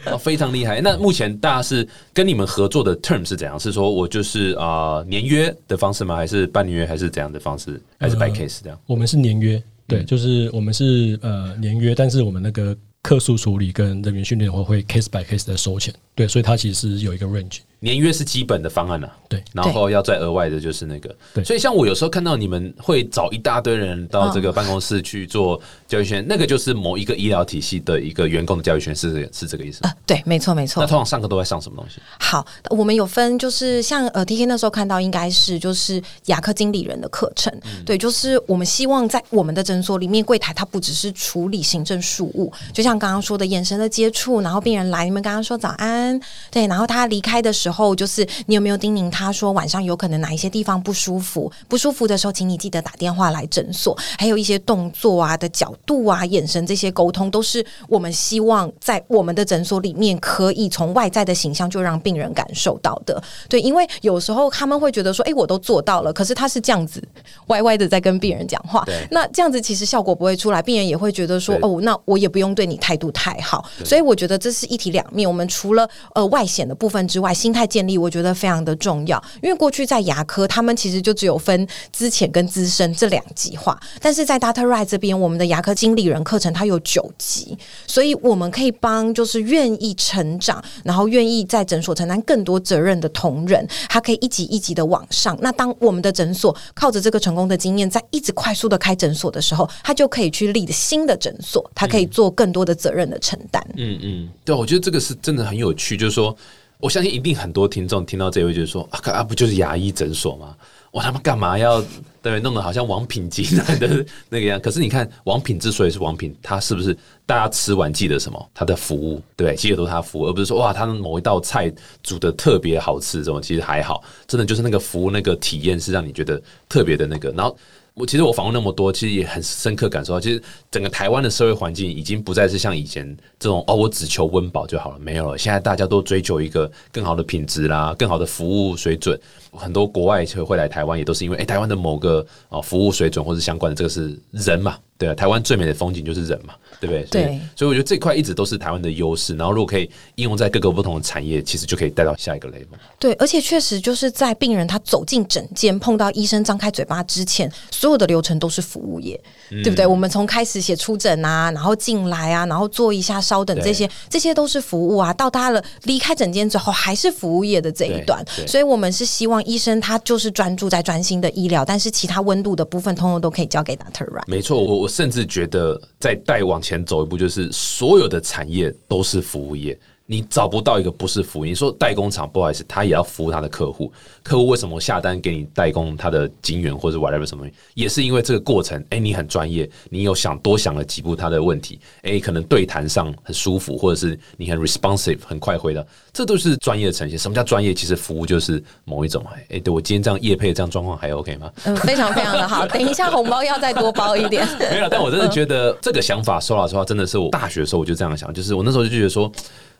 [0.07, 0.81] 哦非常厉害。
[0.81, 3.59] 那目前大家是跟你们合作的 term 是怎样？
[3.59, 6.15] 是说我就是啊、呃年约的方式吗？
[6.15, 6.87] 还是半年约？
[6.87, 7.79] 还是怎样的方式？
[7.99, 8.79] 还是 by 呃 case 这样？
[8.87, 29.89] 我们是年约，嗯对，就是我们是呃年约，但是我们那个客诉处理跟人员训练会会 case by case 的收钱，对，所以它其实是有一个 range，年约是基本的方案啊，对然后要再额外的就是那个，对所以像我有时候看到你们会找一大堆人到这个办公室去做教育圈，那个就是某一个医疗体系的一个员工的教育圈，是是这个意思吗。
[29.89, 30.87] 啊，对，没错没错那。
[30.87, 31.99] 通常上课都在上什么东西？
[32.19, 37.51] 好，我们有分，就是像呃，T K 那时候看到应该是就是牙科经理人的课程，
[37.83, 46.10] 对，就是我们希望在我们的诊所里面，柜台它不只是处理行政事务，就像刚刚说的眼神的接触，然后病人来，你们刚刚说早安，
[46.49, 63.21] 对，然后他离开的时候，就是你有没有叮咛他说晚上有可能哪一些地方不舒服，不舒服的时候，请你记得打电话来诊所，还有一些动作啊的角度啊、眼神这些沟通，都是我们希望在我们的诊所里面可以从外在的形象就让病人感受到的。
[63.47, 67.01] 对，因为有时候他们会觉得说，哎，我都做到了，可是他是这样子
[67.47, 73.69] 歪歪的在跟病人讲话对，那这样子其实效果不会出来，病人也会觉得说，哦，那我也不用对你态度太好。
[73.83, 75.27] 所以我觉得这是一体两面。
[75.27, 79.21] 我们除了呃外显的部分之外，心态建立我觉得非常的重要。
[79.41, 95.37] 因为过去在牙科，他们其实就只有分资浅跟资深这两极化，但是在 Data Right 这边，我们的牙科经理人课程它有九级，所以我们可以帮就是愿意成长，然后愿意在诊所承担更多责任的同仁，他可以一级一级的往上。
[95.41, 103.65] 那当我们的诊所靠着这个成功的经验，在一直快速的开诊所的时候，他就可以去立新的诊所，他可以做更多的责任的承担。
[103.75, 106.35] 嗯嗯，对，我觉得这个是真的很有趣，去就是说，
[106.77, 110.55] 我相信一定很多听众听到这位就是说啊，啊不就是牙医诊所吗？
[110.91, 111.81] 我他妈干嘛要
[112.21, 114.59] 对弄得好像王品集团的那个样？
[114.59, 118.49] 可是你看，王品之所以是王品，它是不是大家吃完记得什么？
[118.53, 121.71] 它的服务，对，记得都是它的服务，而不是说哇，它的某一道菜
[122.03, 127.57] 煮的特别好吃，这种其实还好，真的就是那个服务那个体验是让你觉得特别的那个，然后。
[127.93, 133.05] 我其实我访问那么多，其实也很深刻感受到，其实整个台湾的社会环境已经不再是像以前
[133.37, 135.37] 这种哦，我只求温饱就好了，没有了。
[135.37, 139.19] 现在大家都追求一个更好的品质啦，更好的服务水准。
[139.51, 147.23] 很多国外会来台湾，也都是因为哎、台湾的某个哦服务水准或是相关的，这个是人嘛，对啊，台湾最美的风景就是人嘛，对不对？
[147.25, 149.35] 对所以我觉得这块一直都是台湾的优势。
[149.35, 152.65] 然后如果可以应用在各个不同的产业，其实就可以带到下一个 level。
[152.99, 159.85] 对，而且确实就是在病人他走进诊间碰到医生张开嘴巴之前，所有的流程都是服务业，对不对？
[159.85, 165.13] 我们从开始写出诊啊，然后进来啊，然后做一下稍等这些，这些都是服务啊。
[165.13, 174.07] 到他了离开诊间之后，还是服务业的这一段所以我们是希望医生他就是专注在专心的医疗，但是其他温度的部分，通通都可以交给 Doctor。
[174.27, 179.77] 没错，我我甚至觉得在带往前前走一步，就是所有的产业都是服务业。
[180.11, 181.45] 你找不到一个不是服务。
[181.45, 183.89] 你说代工厂，不好意思，他也要服务他的客户。
[184.21, 197.17] 客户为什么下单给你代工他的金源或者 whatever 什么，也是因为这个过程，哎、你很专业，你有想多想了几步他的问题，哎、可能对谈上很舒服，或者是你很 responsive，很快回答，这都是专业的呈现。
[197.17, 197.73] 什么叫专业？
[197.73, 199.25] 其实服务就是某一种。
[199.49, 201.49] 哎、对我今天这样业配这样状况还 OK 吗？
[201.63, 202.67] 嗯，非常非常的好。
[202.67, 204.45] 等一下红包要再多包一点。
[204.59, 209.31] 没有，但我真的觉得这个想法，说老实话，真的是我大学的时候我就这样想，就是我那时候就觉得说。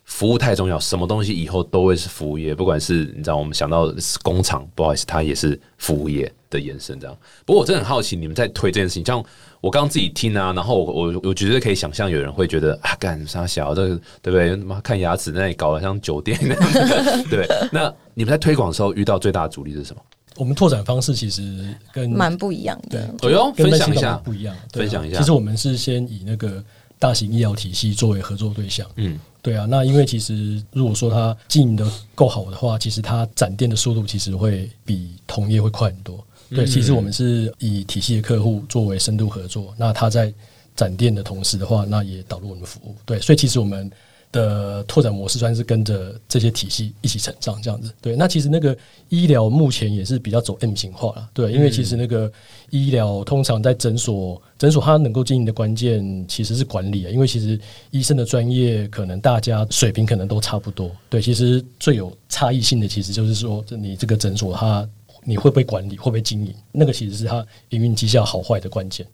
[0.04, 7.00] 服务太重要，什么东西以后都会是服务业，不管是你知道，我们想到是工厂，不好意思，它也是服务业的延伸。
[7.00, 9.24] 这样，不过我真的很好奇，你们在推这件事情，像
[9.62, 14.56] 我刚刚自己听啊， 然后我我我觉得可以想象有人会觉得啊，干啥小这个对不对？
[14.58, 16.74] 妈看牙齿那里搞得像酒店那样，
[17.30, 17.48] 对不对？
[17.72, 20.02] 那你们在推广的时候遇到最大的阻力是什么？
[20.38, 23.00] 我们拓展方式其实跟蛮不一样的。
[23.22, 26.64] 哎呦，分享一下不一样，分享一下其实我们是先以那个
[26.98, 29.66] 大型医疗体系作为合作对象，嗯，对啊。
[29.70, 36.18] 那因为其实如果说它经营的够好的话，其实它展店的速度其实会比同业会快很多。
[36.50, 40.34] 嗯对，其实我们是以体系的客户作为深度合作，那他在
[40.76, 42.94] 展店的同时的话，那也导入我们的服务。
[43.06, 43.90] 对，所以其实我们
[44.32, 47.94] 的拓展模式算是跟着这些体系一起成长这样子。
[48.02, 48.76] 对，那其实那个
[49.10, 51.30] 医疗目前也是比较走 M 型化了。
[51.34, 52.32] 对，因为其实那个
[52.70, 57.10] 医疗通常在诊所，诊所它能够经营的关键其实是管理啊。
[57.10, 60.90] 因为其实医生的专业可能大家水平可能都差不多。
[61.10, 64.88] 对，其实最有差异性的其实就是说，你这个诊所它
[65.24, 69.06] 你会不会管理，会不会经营，那个其实是它营运绩效好坏的关键。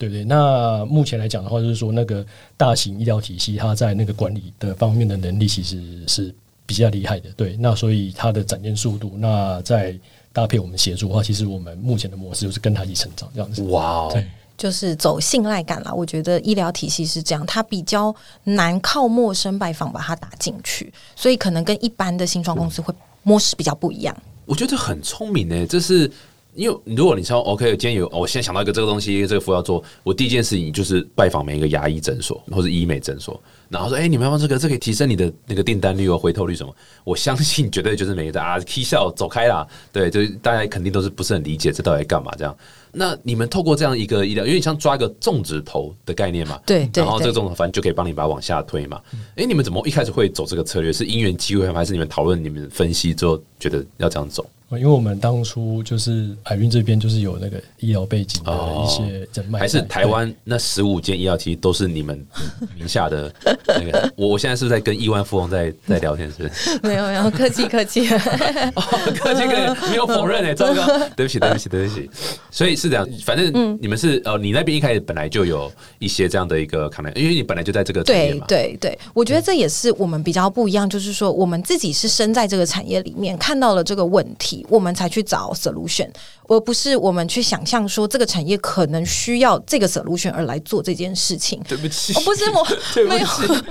[0.00, 0.24] 对不对？
[0.24, 2.24] 那目前来讲的话，就是说那个
[2.56, 6.34] 大型医疗体系，它在那个管理的方面的能力其实是
[6.64, 7.28] 比较厉害的。
[7.36, 9.94] 对，那所以它的展现速度，那在
[10.32, 13.62] 搭配我们协助的话，其实我们目前的模式就是跟它一起成长这样子。
[13.64, 15.92] 哇哦对，就是走信赖感啦。
[15.92, 24.16] 我觉得医疗体系是这样，它比较难靠陌生拜访把它打进去，所以可能跟一般的新创公司会模式比较不一样。
[24.46, 26.10] 我觉得很聪明呢，这是。
[26.54, 34.58] 因为如果你说 OK，今天有我现在想到一个这个东西，这个服务要做，我第一件事情就是拜访每一个牙医诊所或者医美诊所，然后说，哎、你们要不要这个？
[34.58, 36.74] 这可以提升你的那个订单率哦、回头率什么？
[37.04, 42.56] 我相信绝对就是每个人啊，K 笑走开啦，对，就是大家肯定都是不是很理解这到底在干嘛这样。
[42.92, 46.60] 那你们透过这样一个医疗，因为你像抓一个种植头的概念嘛，
[46.92, 49.00] 然后这个种植头反正就可以帮你把它往下推嘛。
[49.36, 50.92] 哎、你们怎么一开始会走这个策略？
[50.92, 51.74] 是因缘机会吗？
[51.74, 54.44] 还是你们讨论、你们分析之后觉得要这样走？
[54.78, 58.52] 因为我们当初就是海运这边就是有那个医疗背景的
[58.84, 62.24] 一些人脉在，还是台湾那十五间医药其实都是你们
[62.78, 63.32] 名下的
[63.66, 64.12] 那个？
[64.16, 66.30] 我我现在是不是在跟亿万富翁在在聊天？
[66.30, 66.78] 是不是？
[66.86, 68.08] 没有没有，客气客气。
[68.76, 68.82] 哦，
[69.16, 72.08] 客气客气，没有否认哎，糟糕，对不起对不起对不起。
[72.50, 78.46] 所以是这样，反嗯正你们是呃，你那边一开始本来就有一些这样的一个可能，因为你本来就在这个产业对嘛。
[78.46, 86.08] 对对，我觉得这也是我们比较不一样，就是说我们自己是身在这个产业里面，看到了这个问题，我们才去找 solution，
[86.48, 91.60] 而不是我们去想象说这个产业可能需要这个 solution 而来做这件事情。
[91.68, 93.64] 对不起，哦不是我 对不起，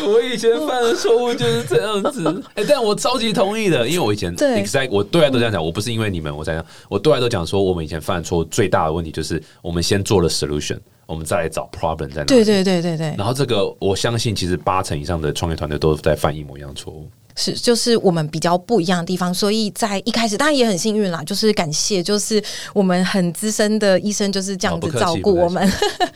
[0.06, 2.42] 我以前犯的错误就是这样子。
[2.54, 12.26] 哎、但我超级同意的，因为我以前对 exact 我对外都这样讲，我不是因为你们我才讲，我对外都讲说，我们以前犯的错误最大的问题就是我们先做了 solution，我们再来找 problem 在哪里。
[12.26, 17.08] 对对对对对，然后这个我相信，其实八成以上的创业团队都在犯一模一样的错误。
[17.38, 22.42] 是，就是我们比较不一样的地方，所以在一开始当然也很幸运啦，就是感谢，就是
[22.74, 25.66] 我们很资深的医生就是这样子照顾我们。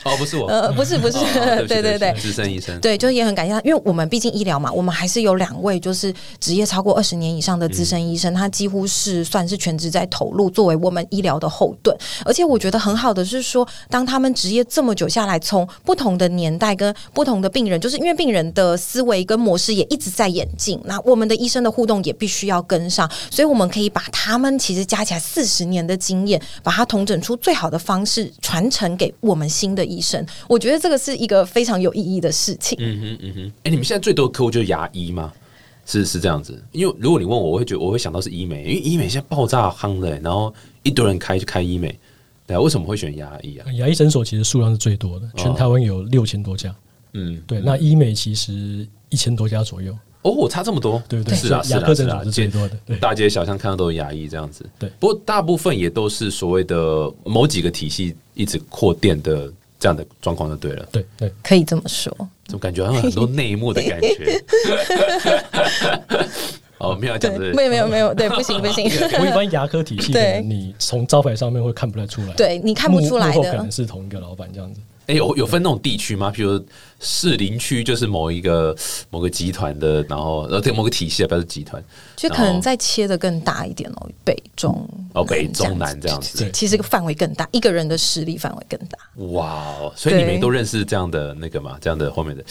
[0.03, 2.13] 哦，不是我，呃，不是不是，哦 对对对。
[2.19, 11.97] 资深医生，对，就也很感谢他，因为我们毕竟医疗嘛，我们还是有两位就是职业超过二十年以上的资深医生，他几乎是算是全职在投入，作为我们医疗的后盾。
[12.25, 30.25] 而且我觉得很好的是说，当他们职业这么久下来，从不同的年代跟不同的病人，就是因为病人的思维跟模式也一直在演进，那我们的医生的互动也必须要跟上，所以我们可以把他们其实加起来四十年的经验，把它统整出最好的方式传承给我们新的医生。
[30.47, 32.77] 我觉得这个是一个非常有意义的事情。
[32.81, 33.51] 嗯哼嗯哼。
[33.63, 35.31] 哎、你们现在最多的客户就是牙医吗？
[35.85, 41.99] 是是这样子，因为如果你问我，我会觉得我会想到是医美，因为医美现在爆炸夯的、然后一堆人开就开医美，
[42.47, 43.69] 对啊，为什么会选牙医啊？
[43.73, 46.73] 牙医诊所其实数量是最多的，全台湾有六千多家。
[47.11, 49.93] 嗯，对，那医美其实一千多家左右。
[50.23, 54.65] 哦，差这么多，对不对是啊，是啊，牙科诊所是啊街是最多的对大街小巷看到都有牙医这样子。
[54.79, 60.87] 对不过大部分也都是所谓的某几个体系一直扩店的这样的状况就对了。
[60.91, 62.15] 对对，可以这么说，
[62.47, 64.43] 怎么感觉好像很多内幕的感觉？
[66.79, 73.71] 哦，没有要讲这个，没有没有没有，对，不 行不行， 我一般牙科体系，可对你从招牌上面会看不太出来，对你看不出来的可能。
[73.71, 74.79] 是同一个老板这样子。
[75.07, 76.31] 哎、有有分那种地区吗？
[76.33, 76.63] 譬如
[76.99, 78.75] 士林区就是某一个
[79.09, 81.83] 某个集团的，然后呃对某个体系啊，不要是集团，
[82.15, 88.97] 就可能再切的更大一点哦，北中哦北中南这样子对其实范围更大，一个人的实力范围更大。
[89.33, 89.93] 哇哦！
[89.95, 92.43] 所以你们都认识这样的那个嘛，这样的后面的，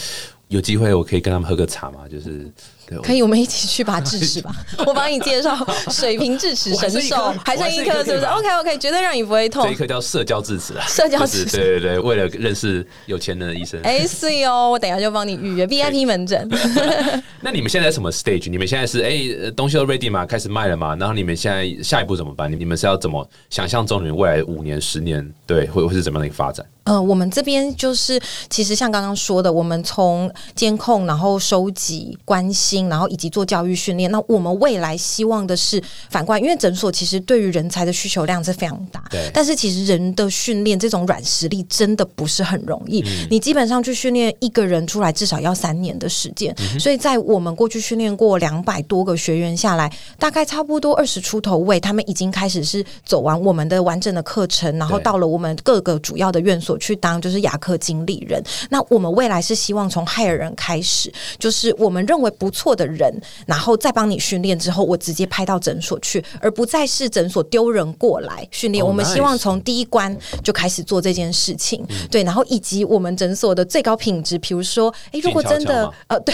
[0.49, 2.07] 有机会我可以跟他们喝个茶嘛？
[2.07, 2.51] 就是
[2.93, 4.53] 对可以，我们一起去拔智齿吧，
[4.85, 5.55] 我帮你介绍
[5.89, 9.75] 水平智齿神兽，还剩一颗是不是？OK OK，绝对让你不会痛这一。
[9.75, 13.79] 颗叫社交智齿啊，社交就是智齿对对对，为了认识有钱人的医生。
[13.83, 16.49] 哎，是哦，我等一下就帮你预约 VIP 门诊。
[17.41, 18.49] 那你们现在什么 stage？
[18.49, 20.95] 你们现在是哎、呃东西都 ready 嘛，开始卖了吗？
[20.99, 22.51] 然后你们现在下一步怎么办？
[22.51, 26.65] 你你们是要怎么想象中你们未来五年、十年对会会是怎么样的一个发展？
[26.85, 34.11] 呃，我们这边就是，其实像刚刚说的，我们从监控，然后收集、关心，然后以及做教育训练。
[34.11, 43.01] 那我们未来希望的是反观，因为诊所其实对于人才的需求量是非常大，对但是其实人的训练这种软实力真的不是很容易。
[43.01, 46.53] 嗯你基本上去训练一个人出来，至少要三年的时间。
[46.57, 58.41] 嗯所以在我们过去训练过两百多个学员下来，大概差不多二十出头位，他们已经开始是走完我们的完整的课程，然后到了我们各个主要的院所所去当就是牙科经理人。
[58.69, 63.13] 那我们未来是希望从害人开始，就是我们认为不错的人，
[63.47, 68.81] 然后再帮你训练之后，我直接派到诊所去，而不再是诊所丢人过来训练。
[68.81, 76.33] 哦我们希望从第一关就开始做这件事情，对，然后以及我们诊所的最高品质，比如说，哎，如果真的呃，对，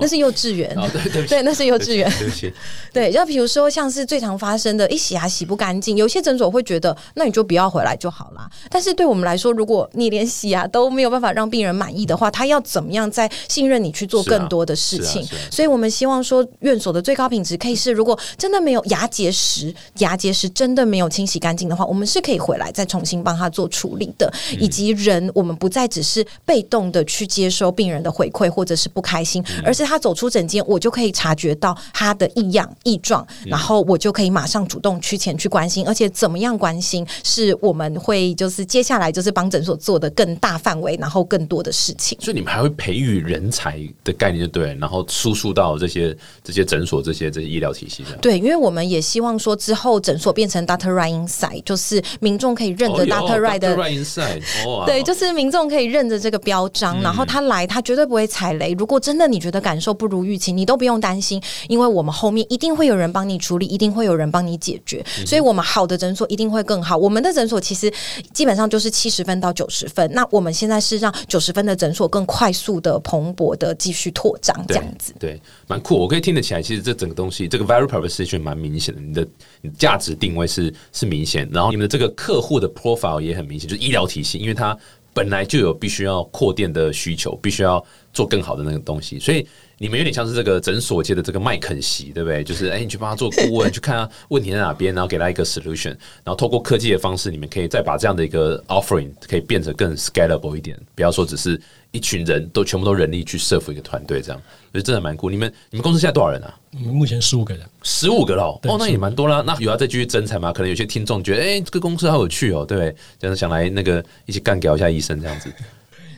[0.00, 2.10] 那是幼稚园，哦，对对对，那是幼稚园。
[2.18, 2.50] 对不起，
[2.90, 8.48] 对，就比如说像是最常发生的，一洗牙洗不干净，有些诊所会觉得，那你就不要回来就好啦。
[8.70, 15.11] 但是对我们来说，如果你连洗牙都没有办法让病人满意的话，他要怎么样再信任你去做更多的事情？
[15.50, 24.32] 所以我们希望说，院所的最高品质可以是，如果真的没有牙结石，牙结石真的没有清洗干净的话，我们是可以回来再重新帮他做处理的。
[24.52, 24.58] 嗯。
[24.60, 29.62] 以及人，我们不再只是被动的去接收病人的回馈或者是不开心，嗯。
[29.64, 33.50] 而是他走出诊间，我就可以察觉到他的异样异状，嗯。
[33.50, 42.16] 然后我就可以马上主动趋前去关心，而且怎么样关心，是我们会就是接下来就是帮诊所做的更大范围，然后更多的事情。
[42.20, 48.16] 所以你们还会培育人才的概念，就对，然后输出到这些这些诊所、这些这些医疗体系的。
[48.20, 53.76] 对，因为我们也希望说之后诊所变成 Doctor Right Inside，就是民众可以认着哦有 Doctor Right 的.
[53.76, 58.72] Right Inside，哦， 对，就是民众可以认着这个标章，然后他来，他绝对不会踩雷。
[58.78, 65.04] 如果真的你觉得感受不如预期，你都不用担心，因为我们后面一定会有人帮你处理，一定会有人帮你解决。
[65.26, 66.96] 所以，我们好的诊所一定会更好。
[66.96, 67.92] 我们的诊所其实
[68.32, 74.84] 基本上就是七十分到九十分，那我们现在是让九十分的诊所更快速的、蓬勃的继续拓张，这样
[75.18, 75.96] 对，蛮酷。
[75.96, 79.28] 我可以听得起来，其实这整个东西，这个 value proposition 蛮明显的，你的
[79.60, 84.76] 你的价值定位是是明显，然后你们的这个客户的 profile 也很明显，就是医疗体系，因为它
[85.14, 89.46] 本来就有必须要扩店的需求，必须要做更好的那个东西，所以
[89.78, 92.44] 你们有点像是这个诊所界的这个麦肯锡，对不对？
[92.44, 95.88] 就是哎，你去帮他做顾问，去看他问题在哪边，然后给他一个 solution，
[96.22, 101.60] 然后透过科技的方式，你们可以再把这样的一个 offering 可以变得更 scalable 一点，不要说只是
[101.90, 104.40] 一群人都全部都人力去 serve 一个团队这样，
[104.72, 105.30] 所以真的蛮酷。
[105.30, 106.54] 你们你们公司现在多少人啊？
[106.74, 109.42] 我们目前十五个人，十五个喽哦，那也蛮多啦。
[109.46, 110.52] 那有要再继续增产吗？
[110.52, 112.94] 可能有些听众觉得，哎、这个公司好有趣哦，对不对？
[113.18, 115.50] 这样想来那个一起干掉一下医生这样子。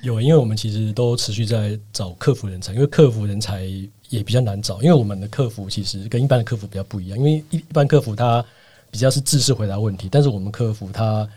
[0.05, 3.65] 有，因为我们其实都持续在找客服人才，因为客服人才
[4.11, 8.45] 也比较难找，因为我们的客服其实跟一般的客服比较不一样，因为一一般客服他
[8.91, 11.29] 比较是自式回答问题，但是我们客服他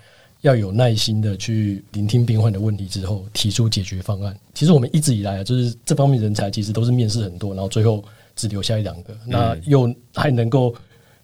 [0.42, 4.38] 要有耐心的去聆听病患的问题之后，提出解决方案。
[4.54, 8.04] 其实我们一直以来啊，就是这方面人才其实都是面试很多，然后最后
[8.36, 10.76] 只留下一两个，那又还能够。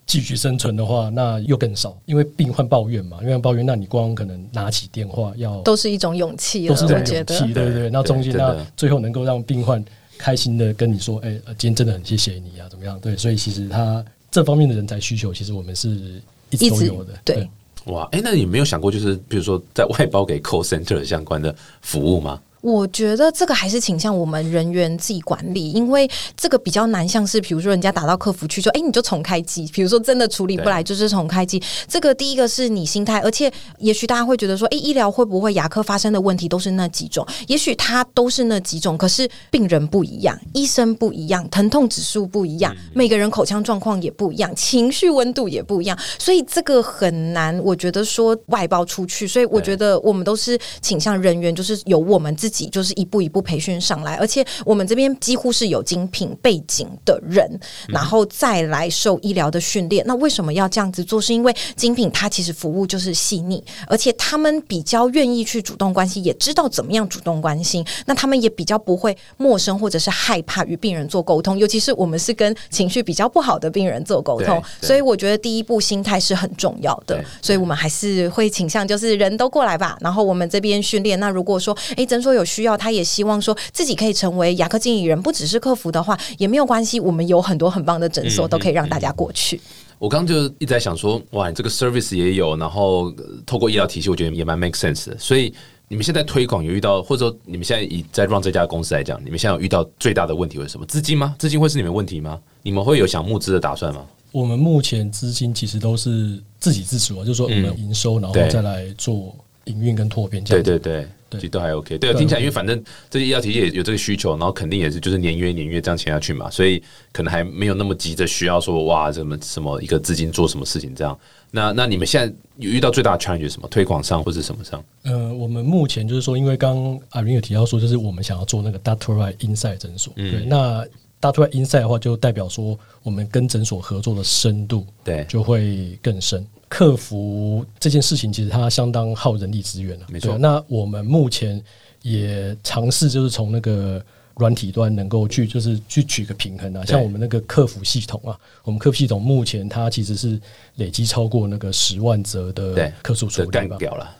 [0.06, 7.24] 继续生存的话，那又更少，因为病患抱怨嘛，因为抱怨，那你光可能拿起电话要都是一种勇气了，都是这我觉得。
[7.24, 7.89] 种勇气，对对对。
[7.89, 9.84] 那中间那最后能够让病患
[10.18, 12.99] 开心的跟你说，哎、呃今天真的很谢谢你啊，怎么样？
[12.99, 17.14] 对，所以其实他这方面的人才需求，其实我们是一直都有的。
[17.24, 17.49] 对
[17.86, 22.41] 哇，哎、那你没有想过，就是比如说在外包给 call center 相关的服务吗？
[22.64, 31.61] 我觉得这个还是倾向我们人员自己管理，因为这个比较难，像是比如说人家打到客服去说，哎，你就重开机，比如说真的处理不来，就是重开机。
[31.89, 37.28] 这个第一个是你心态，而且也许大家会觉得说，哎，医疗会不会牙科发生的问题都是那几种？
[37.47, 60.06] 也许它都是那几种，可是病人不一样，医生不一样，疼痛指数不一样，每个人口腔状况也不一样，情绪温度也不一样，所以这个很难，我觉得说外包出去，所以我觉得我们都是倾向人员，就是由我们自己就是一步一步培训上来，而且我们这边几乎是有精品背景的人，然后再来受医疗的训练。
[60.06, 61.20] 那为什么要这样子做？
[61.24, 67.82] 是因为精品它其实服务就是细腻，而且他们比较愿意去主动关心，也知道怎么样主动关心。
[68.06, 77.24] 那他们也比较不会陌生或者是害怕与病人做沟通，尤其是我们是跟情绪比较不好的病人做沟通，所以我觉得第一步心态是很重要的。
[77.41, 81.18] 所以我们还是会倾向就是人都过来吧，然后我们这边训练。
[81.22, 89.59] 那如果说诶诊所有需要，他也希望说自己可以成为牙科经理人，不只是客服的话也没有关系，我们有很多很棒的诊所嗯都可以让大家过去。
[89.99, 95.17] 我刚刚就一直在想说，哇，你这个 service 也有，然后呃透过医疗体系，我觉得也蛮 make sense 的。
[95.17, 95.53] 所以
[95.87, 100.85] 你们现在推广有遇到，或者说你们现在以在 run 这家公司来讲，你们现在有遇到最大的问题会是什么？
[100.85, 101.35] 资金吗？
[101.39, 102.37] 资金会是你们问题吗？
[102.63, 104.05] 你们会有想募资的打算吗？
[104.33, 109.33] 我们目前资金其实都是自给自足啊，就是说我们嗯营收，然后再来做
[109.66, 110.70] 营运跟拓变这样子。
[110.72, 111.07] 对对对。
[111.34, 116.80] 其实都还 OK，对，对听起来，因为反正这些医疗体系也有这个需求，然后肯定也是就是年约年约这样签下去嘛，所以
[117.11, 121.18] 可能还没有那么急着需要说哇，什么什么一个资金做什么事情这样。
[121.49, 123.68] 那那你们现在有遇到最大的 challenge 是什么？
[123.68, 124.84] 推广上或是什么上？
[125.05, 130.86] 呃，我们目前就是说，因为刚刚阿云有提到说，就是我们想要做那个 Doctor Inside 诊所，嗯对，那
[131.20, 136.45] Doctor Inside 的话，就代表说我们跟诊所合作的深度对就会更深。
[136.74, 140.07] 客服这件事情，其实它相当耗人力资源了。
[140.09, 141.63] 没错啊那我们目前
[142.01, 144.03] 也尝试就是从那个
[144.38, 146.84] 软体端能够去就是去取个平衡啊。
[146.84, 150.41] 像我们那个客服系统啊，我们客服系统目前它其实是
[150.78, 153.51] 累积超过那个十万则的客诉处理吧。
[153.51, 154.15] 干掉了，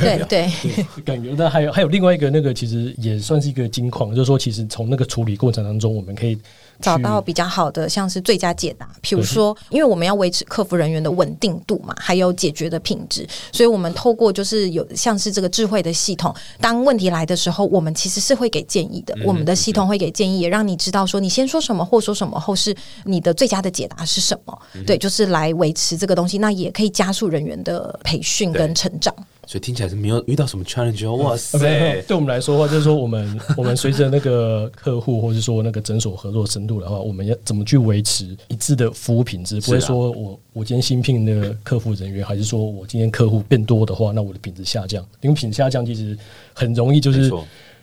[0.00, 0.50] 对 对，
[1.04, 6.42] 感觉那还有还有另外一个那个，其实也算是一个金矿，就是说，其实从那个处理过程当中，我们可以去
[6.80, 8.88] 找到比较好的，像是最佳解答。
[9.00, 19.16] 比如说，因为我们要维持客服人员的稳定度嘛，还有解决的品质，所以我们透过就是有像是这个智慧的系统，当问题来的时候，我们其实是会给建议的。
[19.24, 22.74] 我们的系统会给建议，也让你知道说你先说什么或说什么后是
[23.04, 24.58] 你的最佳的解答是什么。
[24.86, 29.14] 对，就是来维持这个东西，那也可以加速人员的培训跟成长。
[29.48, 32.02] 所以听起来是没有遇到什么 challenge 哦，哇呃塞！
[32.06, 39.58] 对我们来说的话，就是说我们 我们随着那个客户或者说那个诊所合作深度的话，我们要怎么去维持一致的服务品质？
[39.62, 45.02] 不会说我我今天新聘的客服人员，还是说我今天客户变多的话，那我的品质下降？
[45.22, 46.14] 因为品质下降其实
[46.52, 47.32] 很容易就是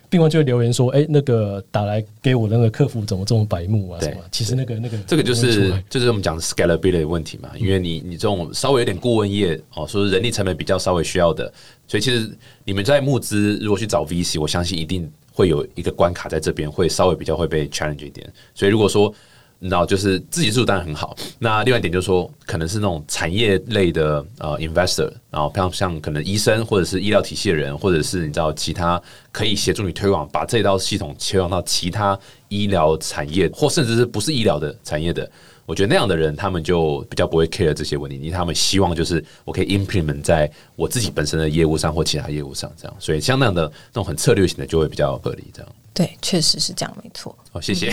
[0.08, 4.00] 病患就会留言说，哎、那个打来给我的那个客服怎么这么白目啊？
[4.00, 4.16] 什么？
[4.30, 11.52] 其实那个那个这个就是就是我们讲的 scalability 的问题嘛，因为你你这种稍微有点顾问业哦，说人力成本比较稍微需要的，
[11.86, 12.30] 所以其实
[12.64, 18.32] 你们在募资如果去找 VC，我相信一定会有一个关卡在这边，会稍微比较会被 challenge 一点。
[18.54, 19.12] 所以如果说
[19.58, 21.16] 你知道，就是自己住当然很好。
[21.38, 29.00] 那另外一点就是说，可能是那种产业类的呃 investor，然后像像可能医生或者是医疗体系的人，或者是你知道其他
[29.32, 35.28] 可以协助你推广，把这套系统切换到其他医疗产业，或甚至是不是医疗的产业的。
[35.64, 42.96] 我觉得那样的人，他们就比较不会 care 这些问题，因为他们希望就是我可以 implement 在我自己本身的业务上或其他业务上，这样。
[43.00, 45.72] 所以像那样的那种很策略型的，就会比较合理，这样。
[45.96, 47.34] 对，确实是这样，没错。
[47.50, 47.90] 好，谢谢。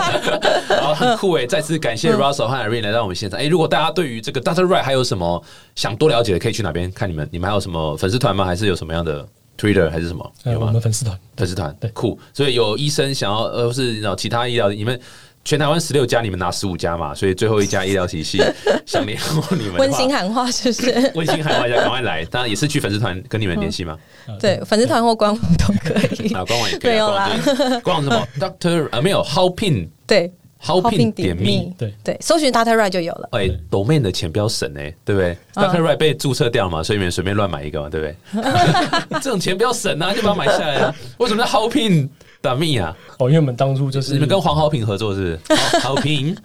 [0.80, 1.46] 好，很酷诶！
[1.46, 3.38] 再次感谢 Russell 和 Irene 来到我们现场。
[3.38, 7.28] 诶，如果大家对于这个 Doctor Right 还有什么想多了解的，可以去哪边看你们？
[7.30, 8.46] 你们还有什么粉丝团吗？
[8.46, 9.28] 还是有什么样的
[9.58, 10.32] Twitter 还是什么？
[10.44, 10.72] 呃我有吗？
[10.72, 12.18] 们粉丝团粉丝团对酷。
[12.32, 14.98] 所以有医生想要，呃，或是然后其他医疗，你们
[15.44, 17.14] 全台湾十六家，你们拿十五家嘛？
[17.14, 18.42] 所以最后一家医疗体系
[18.86, 21.12] 想联络你们，温馨喊话是不是？
[21.14, 22.24] 温馨喊话一下，赶快来！
[22.24, 23.98] 当然也是去粉丝团跟你们联系吗？
[24.40, 26.32] 对，粉丝团或官网都可以。
[26.34, 26.94] 啊，官网也可以啊。
[26.94, 30.32] 没有啦官网什么？Doctor 啊，没有 Howpin 对
[30.62, 31.74] Howpin 点 me。
[31.76, 33.28] 对对，搜寻 Doctor Right 就有了。
[33.32, 39.20] 哎，domain 的钱不要省哎、对不对？Doctor Right 被注册掉嘛，所以你们随便乱买一个嘛，对不对？
[39.20, 40.94] 这种钱不要省啊，就把它买下来啊。
[41.18, 42.08] 为什么叫 Howpin
[42.44, 42.94] 打 me 啊？
[43.18, 46.36] 哦，因为我们当初就是你们跟黄好平合作是不是？Howpin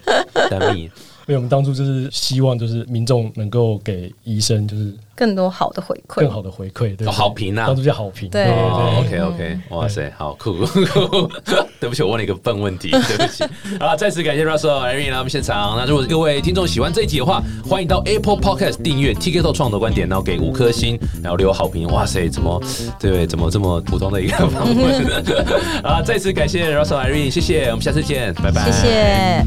[0.49, 0.89] 打 me 因
[1.27, 6.31] 为我们当初就是希望就是民众能够给医生就是更多好的回馈更。
[6.31, 10.65] 好的回馈，对哦好评啊当初叫好评，对，OK OK，哇塞，好酷！
[11.77, 13.43] 对不起，我问了一个笨问题， 对不起。
[13.77, 15.75] 好了，再次感谢 Russell、Irene 来我们现场。
[15.75, 21.85] 那如果各位听众喜欢这一集的话，欢迎到 Apple Podcast 订阅 TK 透创投观点，然后给五颗星，然后留好评。
[21.89, 22.61] 哇塞，怎么
[22.97, 23.27] 对？
[23.27, 25.05] 怎么这么普通的一个访问？
[25.83, 29.43] 啊，再次感谢 Russell、Irene，谢谢，我们下次见，拜拜，谢谢。